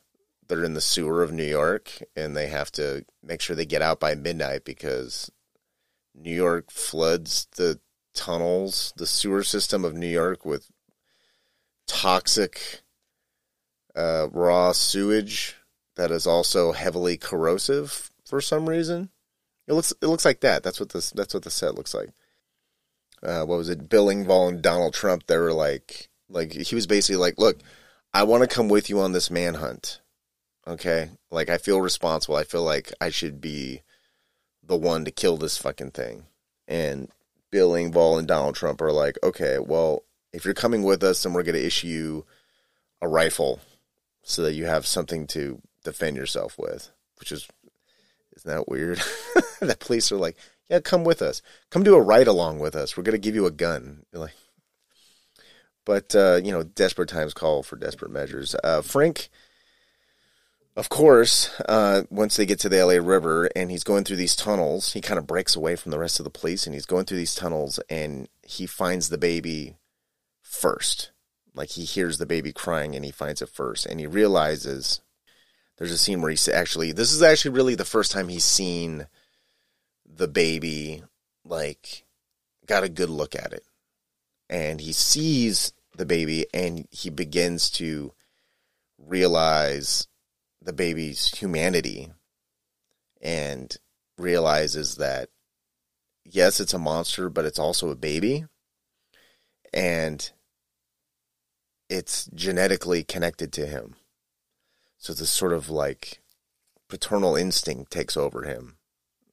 [0.49, 3.83] they're in the sewer of New York and they have to make sure they get
[3.83, 5.31] out by midnight because
[6.15, 7.81] New York floods the
[8.15, 10.71] tunnels, the sewer system of New York with
[11.87, 12.81] toxic
[13.95, 15.57] uh, raw sewage
[15.97, 19.11] that is also heavily corrosive for some reason.
[19.67, 20.63] It looks it looks like that.
[20.63, 22.11] That's what this that's what the set looks like.
[23.23, 23.89] Uh, what was it?
[23.89, 25.27] Bill Engvall and Donald Trump.
[25.27, 27.59] They were like like he was basically like, look,
[28.15, 30.01] I want to come with you on this manhunt.
[30.69, 32.37] Okay, like I feel responsible.
[32.37, 33.83] I feel like I should be
[34.63, 36.27] the one to kill this fucking thing.
[36.67, 37.09] And
[37.51, 41.33] Bill Engvall and Donald Trump are like, okay, well, if you're coming with us, then
[41.33, 42.27] we're going to issue you
[43.01, 43.61] a rifle
[44.23, 47.49] so that you have something to defend yourself with, which is
[48.37, 48.99] isn't that weird?
[49.61, 50.37] the police are like,
[50.69, 51.41] yeah, come with us.
[51.71, 52.97] Come do a ride along with us.
[52.97, 54.05] We're going to give you a gun.
[54.13, 54.35] You're like,
[55.85, 58.55] but, uh, you know, desperate times call for desperate measures.
[58.63, 59.31] Uh, Frank,
[60.79, 64.37] of course, uh, once they get to the LA River and he's going through these
[64.37, 67.05] tunnels, he kind of breaks away from the rest of the police and he's going
[67.05, 69.75] through these tunnels and he finds the baby
[70.41, 71.11] first.
[71.53, 75.01] Like he hears the baby crying and he finds it first and he realizes
[75.79, 79.09] there's a scene where he's actually this is actually really the first time he's seen
[80.07, 81.03] the baby
[81.45, 82.05] like
[82.67, 83.65] got a good look at it
[84.49, 88.13] and he sees the baby and he begins to
[88.97, 90.07] realize
[90.69, 92.13] the baby's humanity
[93.23, 93.79] and
[94.19, 95.31] realizes that
[96.27, 98.45] yes it's a monster but it's also a baby.
[99.73, 100.31] And
[101.89, 103.97] it's genetically connected to him.
[104.99, 106.21] So this sort of like
[106.87, 108.77] paternal instinct takes over him,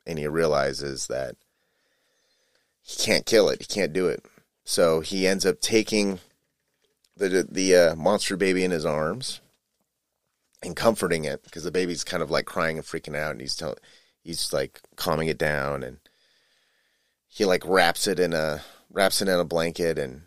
[0.08, 1.36] and he realizes that
[2.82, 3.60] he can't kill it.
[3.60, 4.24] He can't do it.
[4.64, 6.20] So he ends up taking
[7.18, 9.42] the the uh, monster baby in his arms
[10.66, 13.56] and comforting it because the baby's kind of like crying and freaking out, and he's
[13.56, 13.78] telling,
[14.22, 16.00] he's like calming it down, and
[17.28, 20.24] he like wraps it in a wraps it in a blanket, and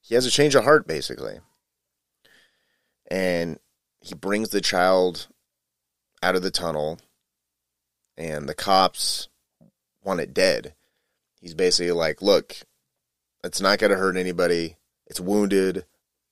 [0.00, 1.40] he has a change of heart basically,
[3.10, 3.58] and
[4.00, 5.28] he brings the child
[6.22, 6.98] out of the tunnel,
[8.16, 9.28] and the cops
[10.04, 10.74] want it dead.
[11.40, 12.56] He's basically like, look,
[13.42, 14.76] it's not going to hurt anybody.
[15.06, 15.84] It's wounded.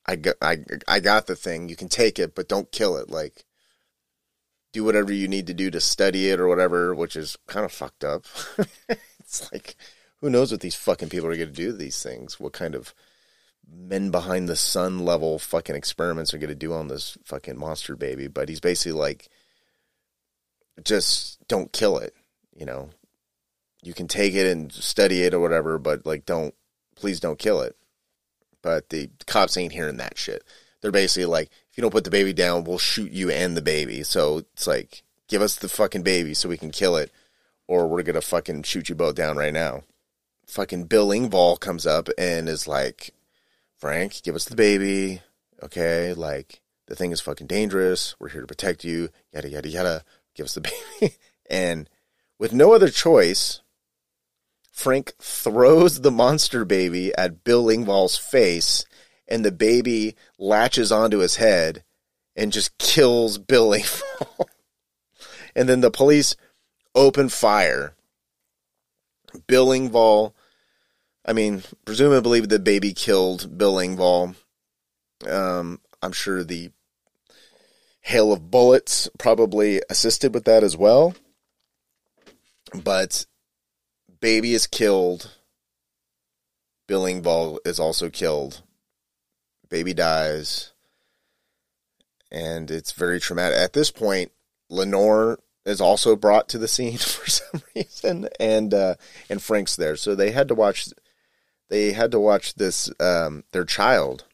[0.05, 1.69] I got, I, I got the thing.
[1.69, 3.09] You can take it, but don't kill it.
[3.09, 3.45] Like,
[4.73, 7.71] do whatever you need to do to study it or whatever, which is kind of
[7.71, 8.25] fucked up.
[9.19, 9.75] it's like,
[10.19, 12.39] who knows what these fucking people are going to do to these things?
[12.39, 12.93] What kind of
[13.69, 17.95] men behind the sun level fucking experiments are going to do on this fucking monster
[17.95, 18.27] baby?
[18.27, 19.29] But he's basically like,
[20.83, 22.15] just don't kill it.
[22.55, 22.89] You know,
[23.83, 26.53] you can take it and study it or whatever, but like, don't,
[26.95, 27.75] please don't kill it.
[28.61, 30.43] But the cops ain't hearing that shit.
[30.81, 33.61] They're basically like, if you don't put the baby down, we'll shoot you and the
[33.61, 34.03] baby.
[34.03, 37.11] So it's like, give us the fucking baby so we can kill it,
[37.67, 39.83] or we're gonna fucking shoot you both down right now.
[40.47, 43.11] Fucking Bill Engvall comes up and is like,
[43.77, 45.21] Frank, give us the baby.
[45.63, 48.15] Okay, like the thing is fucking dangerous.
[48.19, 49.09] We're here to protect you.
[49.33, 50.03] Yada yada yada.
[50.35, 50.61] Give us the
[50.99, 51.15] baby.
[51.49, 51.89] and
[52.37, 53.61] with no other choice,
[54.71, 58.85] Frank throws the monster baby at Bill Engvall's face,
[59.27, 61.83] and the baby latches onto his head
[62.35, 64.45] and just kills Bill Engvall.
[65.55, 66.35] and then the police
[66.95, 67.95] open fire.
[69.47, 70.33] Bill Engvall,
[71.25, 74.35] I mean, presumably the baby killed Bill Engvall.
[75.27, 76.71] Um, I'm sure the
[78.01, 81.13] hail of bullets probably assisted with that as well.
[82.73, 83.25] But
[84.21, 85.31] baby is killed.
[86.87, 88.61] Bill Engvall is also killed.
[89.69, 90.71] Baby dies.
[92.31, 93.57] And it's very traumatic.
[93.57, 94.31] At this point,
[94.69, 98.95] Lenore is also brought to the scene for some reason, and uh,
[99.29, 99.95] and Frank's there.
[99.95, 100.89] So they had to watch.
[101.69, 102.89] They had to watch this.
[102.99, 104.25] Um, their child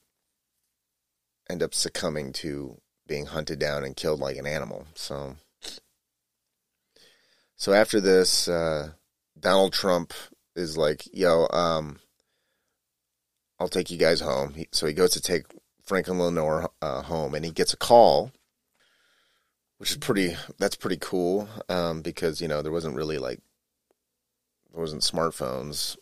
[1.49, 4.85] end up succumbing to being hunted down and killed like an animal.
[4.93, 5.37] So,
[7.55, 8.91] so after this, uh,
[9.39, 10.13] Donald Trump
[10.55, 11.99] is like, "Yo, um,
[13.59, 15.45] I'll take you guys home." He, so he goes to take
[15.83, 18.31] Frank and Lenore uh, home, and he gets a call,
[19.77, 20.35] which is pretty.
[20.57, 23.39] That's pretty cool um, because you know there wasn't really like
[24.71, 25.97] there wasn't smartphones.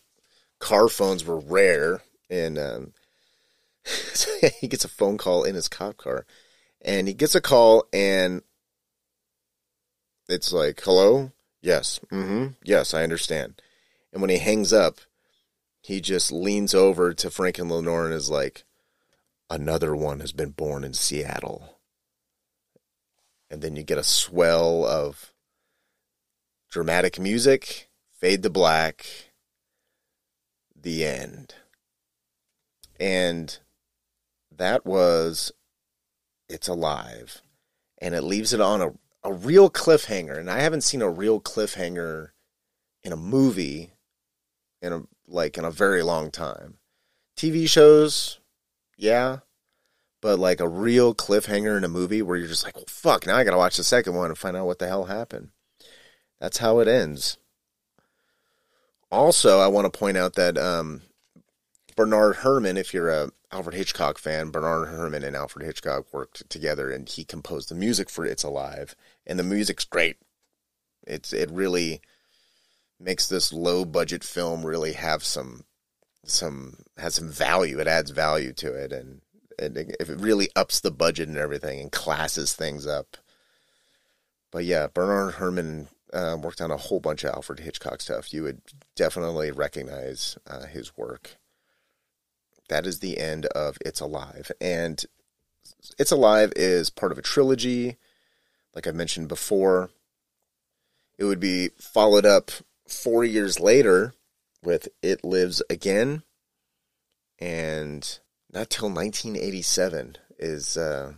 [0.59, 2.93] Car phones were rare, and um,
[3.85, 6.25] so he gets a phone call in his cop car,
[6.81, 8.41] and he gets a call, and
[10.29, 11.31] it's like, "Hello."
[11.65, 11.99] Yes.
[12.11, 12.49] Mm-hmm.
[12.63, 13.59] Yes, I understand.
[14.13, 14.99] And when he hangs up,
[15.81, 18.65] he just leans over to Frank and Lenore and is like,
[19.49, 21.79] Another one has been born in Seattle.
[23.49, 25.33] And then you get a swell of
[26.69, 27.89] dramatic music,
[28.19, 29.07] fade to black,
[30.79, 31.55] the end.
[32.99, 33.57] And
[34.55, 35.51] that was
[36.47, 37.41] It's Alive.
[37.99, 38.93] And it leaves it on a
[39.25, 42.29] a real cliffhanger, and I haven't seen a real cliffhanger
[43.03, 43.93] in a movie
[44.81, 46.77] in a like in a very long time.
[47.35, 48.39] TV shows,
[48.97, 49.39] yeah,
[50.21, 53.35] but like a real cliffhanger in a movie where you're just like, well, fuck, now
[53.35, 55.49] I gotta watch the second one and find out what the hell happened.
[56.39, 57.37] That's how it ends.
[59.11, 61.01] Also, I want to point out that um,
[61.95, 66.91] Bernard Herrmann, if you're a Alfred Hitchcock fan, Bernard Herrmann and Alfred Hitchcock worked together,
[66.91, 68.95] and he composed the music for "It's Alive,"
[69.25, 70.17] and the music's great.
[71.05, 72.01] It's it really
[72.99, 75.65] makes this low budget film really have some
[76.23, 77.79] some has some value.
[77.79, 79.21] It adds value to it, and,
[79.59, 83.17] and it, it really ups the budget and everything, and classes things up.
[84.51, 88.33] But yeah, Bernard Herrmann uh, worked on a whole bunch of Alfred Hitchcock stuff.
[88.33, 88.61] You would
[88.95, 91.37] definitely recognize uh, his work
[92.69, 94.51] that is the end of It's Alive.
[94.59, 95.03] And
[95.97, 97.97] It's Alive is part of a trilogy,
[98.75, 99.89] like I mentioned before.
[101.17, 102.51] It would be followed up
[102.87, 104.13] four years later
[104.61, 106.23] with It Lives Again.
[107.39, 108.19] And
[108.51, 111.13] not till 1987 is uh,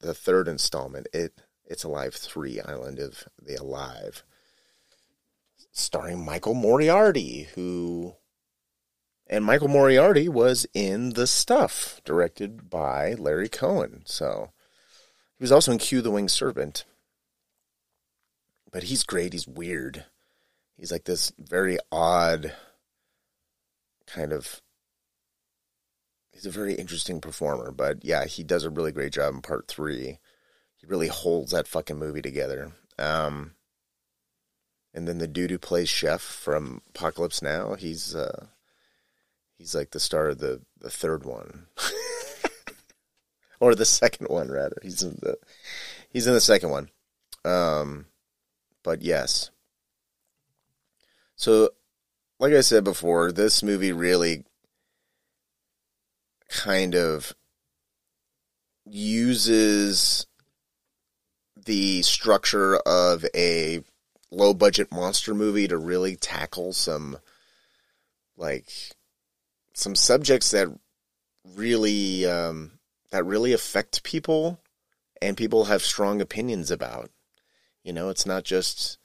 [0.00, 1.06] the third installment.
[1.12, 4.24] It It's Alive 3 Island of the Alive.
[5.70, 8.16] Starring Michael Moriarty, who
[9.26, 14.02] and Michael Moriarty was in The Stuff, directed by Larry Cohen.
[14.04, 14.50] So
[15.42, 16.84] he was also in Q the Winged Serpent.
[18.70, 19.32] But he's great.
[19.32, 20.04] He's weird.
[20.76, 22.52] He's like this very odd,
[24.06, 24.62] kind of
[26.30, 27.72] he's a very interesting performer.
[27.72, 30.20] But yeah, he does a really great job in part three.
[30.76, 32.70] He really holds that fucking movie together.
[32.96, 33.56] Um,
[34.94, 38.46] and then the dude who plays Chef from Apocalypse Now, he's uh,
[39.58, 41.66] he's like the star of the the third one,
[43.66, 44.76] or the second one rather.
[44.82, 45.38] He's in the
[46.10, 46.90] he's in the second one.
[47.44, 48.06] Um,
[48.82, 49.50] but yes.
[51.36, 51.70] So,
[52.40, 54.44] like I said before, this movie really
[56.48, 57.34] kind of
[58.84, 60.26] uses
[61.64, 63.84] the structure of a
[64.32, 67.16] low budget monster movie to really tackle some
[68.36, 68.72] like
[69.72, 70.66] some subjects that
[71.54, 72.72] really um,
[73.12, 74.58] that really affect people
[75.20, 77.10] and people have strong opinions about.
[77.84, 78.98] You know, it's not just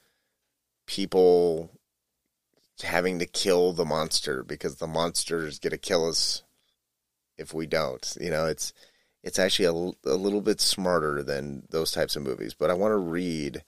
[0.86, 1.70] people
[2.82, 6.42] having to kill the monster because the monster is going to kill us
[7.36, 8.16] if we don't.
[8.20, 8.72] You know, it's
[9.22, 12.54] it's actually a, a little bit smarter than those types of movies.
[12.54, 13.62] But I want to read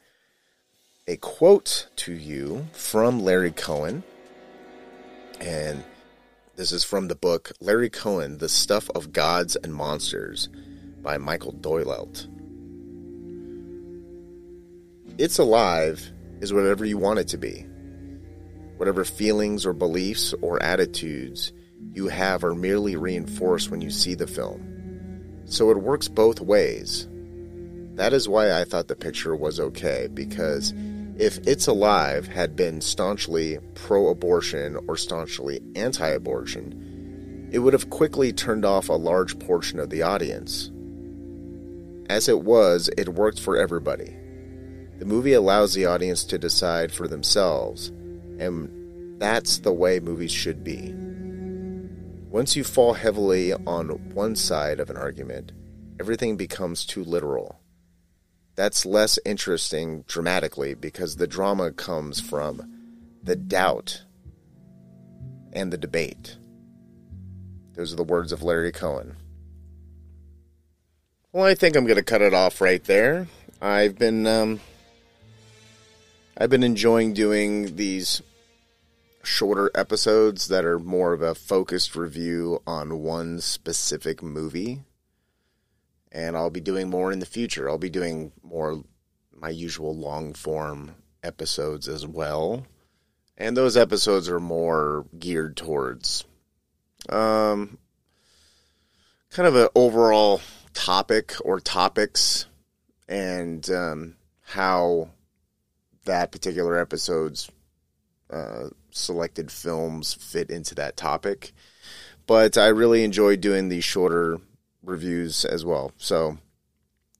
[1.07, 4.05] a quote to you from Larry Cohen.
[5.41, 5.85] And
[6.61, 10.51] this is from the book Larry Cohen, The Stuff of Gods and Monsters
[11.01, 12.13] by Michael Doyle.
[15.17, 17.65] It's alive is whatever you want it to be.
[18.77, 21.55] Whatever feelings or beliefs or attitudes
[21.95, 25.41] you have are merely reinforced when you see the film.
[25.47, 27.09] So it works both ways.
[27.95, 30.75] That is why I thought the picture was okay, because
[31.21, 37.91] if It's Alive had been staunchly pro abortion or staunchly anti abortion, it would have
[37.91, 40.71] quickly turned off a large portion of the audience.
[42.09, 44.17] As it was, it worked for everybody.
[44.99, 47.89] The movie allows the audience to decide for themselves,
[48.39, 50.95] and that's the way movies should be.
[52.31, 55.53] Once you fall heavily on one side of an argument,
[56.01, 57.60] everything becomes too literal
[58.57, 62.63] that's less interesting dramatically because the drama comes from
[63.23, 64.03] the doubt
[65.53, 66.37] and the debate.
[67.75, 69.17] Those are the words of Larry Cohen.
[71.33, 73.29] Well, I think I'm going to cut it off right there.
[73.63, 74.61] I've been um,
[76.37, 78.23] I've been enjoying doing these
[79.23, 84.83] shorter episodes that are more of a focused review on one specific movie
[86.13, 87.69] and I'll be doing more in the future.
[87.69, 88.83] I'll be doing more
[89.33, 92.67] my usual long form episodes as well.
[93.37, 96.25] And those episodes are more geared towards
[97.09, 97.79] um,
[99.31, 100.41] kind of an overall
[100.75, 102.47] topic or topics
[103.09, 105.09] and um, how
[106.05, 107.51] that particular episode's
[108.31, 111.53] uh, selected films fit into that topic.
[112.27, 114.39] But I really enjoy doing these shorter
[114.83, 115.93] reviews as well.
[115.97, 116.39] So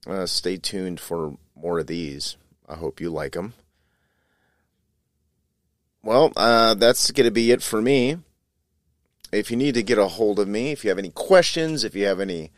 [0.07, 2.37] uh, stay tuned for more of these.
[2.67, 3.53] I hope you like them.
[6.03, 8.17] Well, uh, that's going to be it for me.
[9.31, 11.95] If you need to get a hold of me, if you have any questions, if
[11.95, 12.51] you have any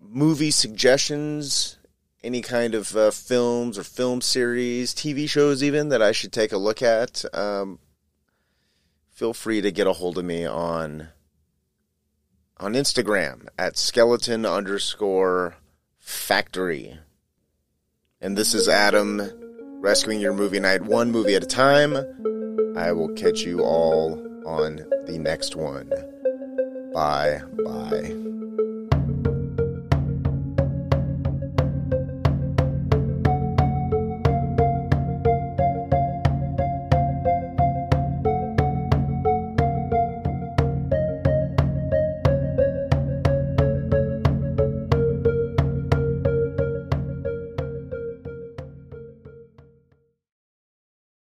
[0.00, 1.78] movie suggestions,
[2.22, 6.52] any kind of uh, films or film series, TV shows, even that I should take
[6.52, 7.78] a look at, um,
[9.10, 11.08] feel free to get a hold of me on
[12.58, 15.56] on Instagram at skeleton underscore
[15.98, 16.98] factory.
[18.20, 19.22] And this is Adam
[19.80, 21.96] rescuing your movie night one movie at a time.
[22.76, 24.14] I will catch you all
[24.46, 24.76] on
[25.06, 25.90] the next one.
[26.92, 28.35] Bye bye.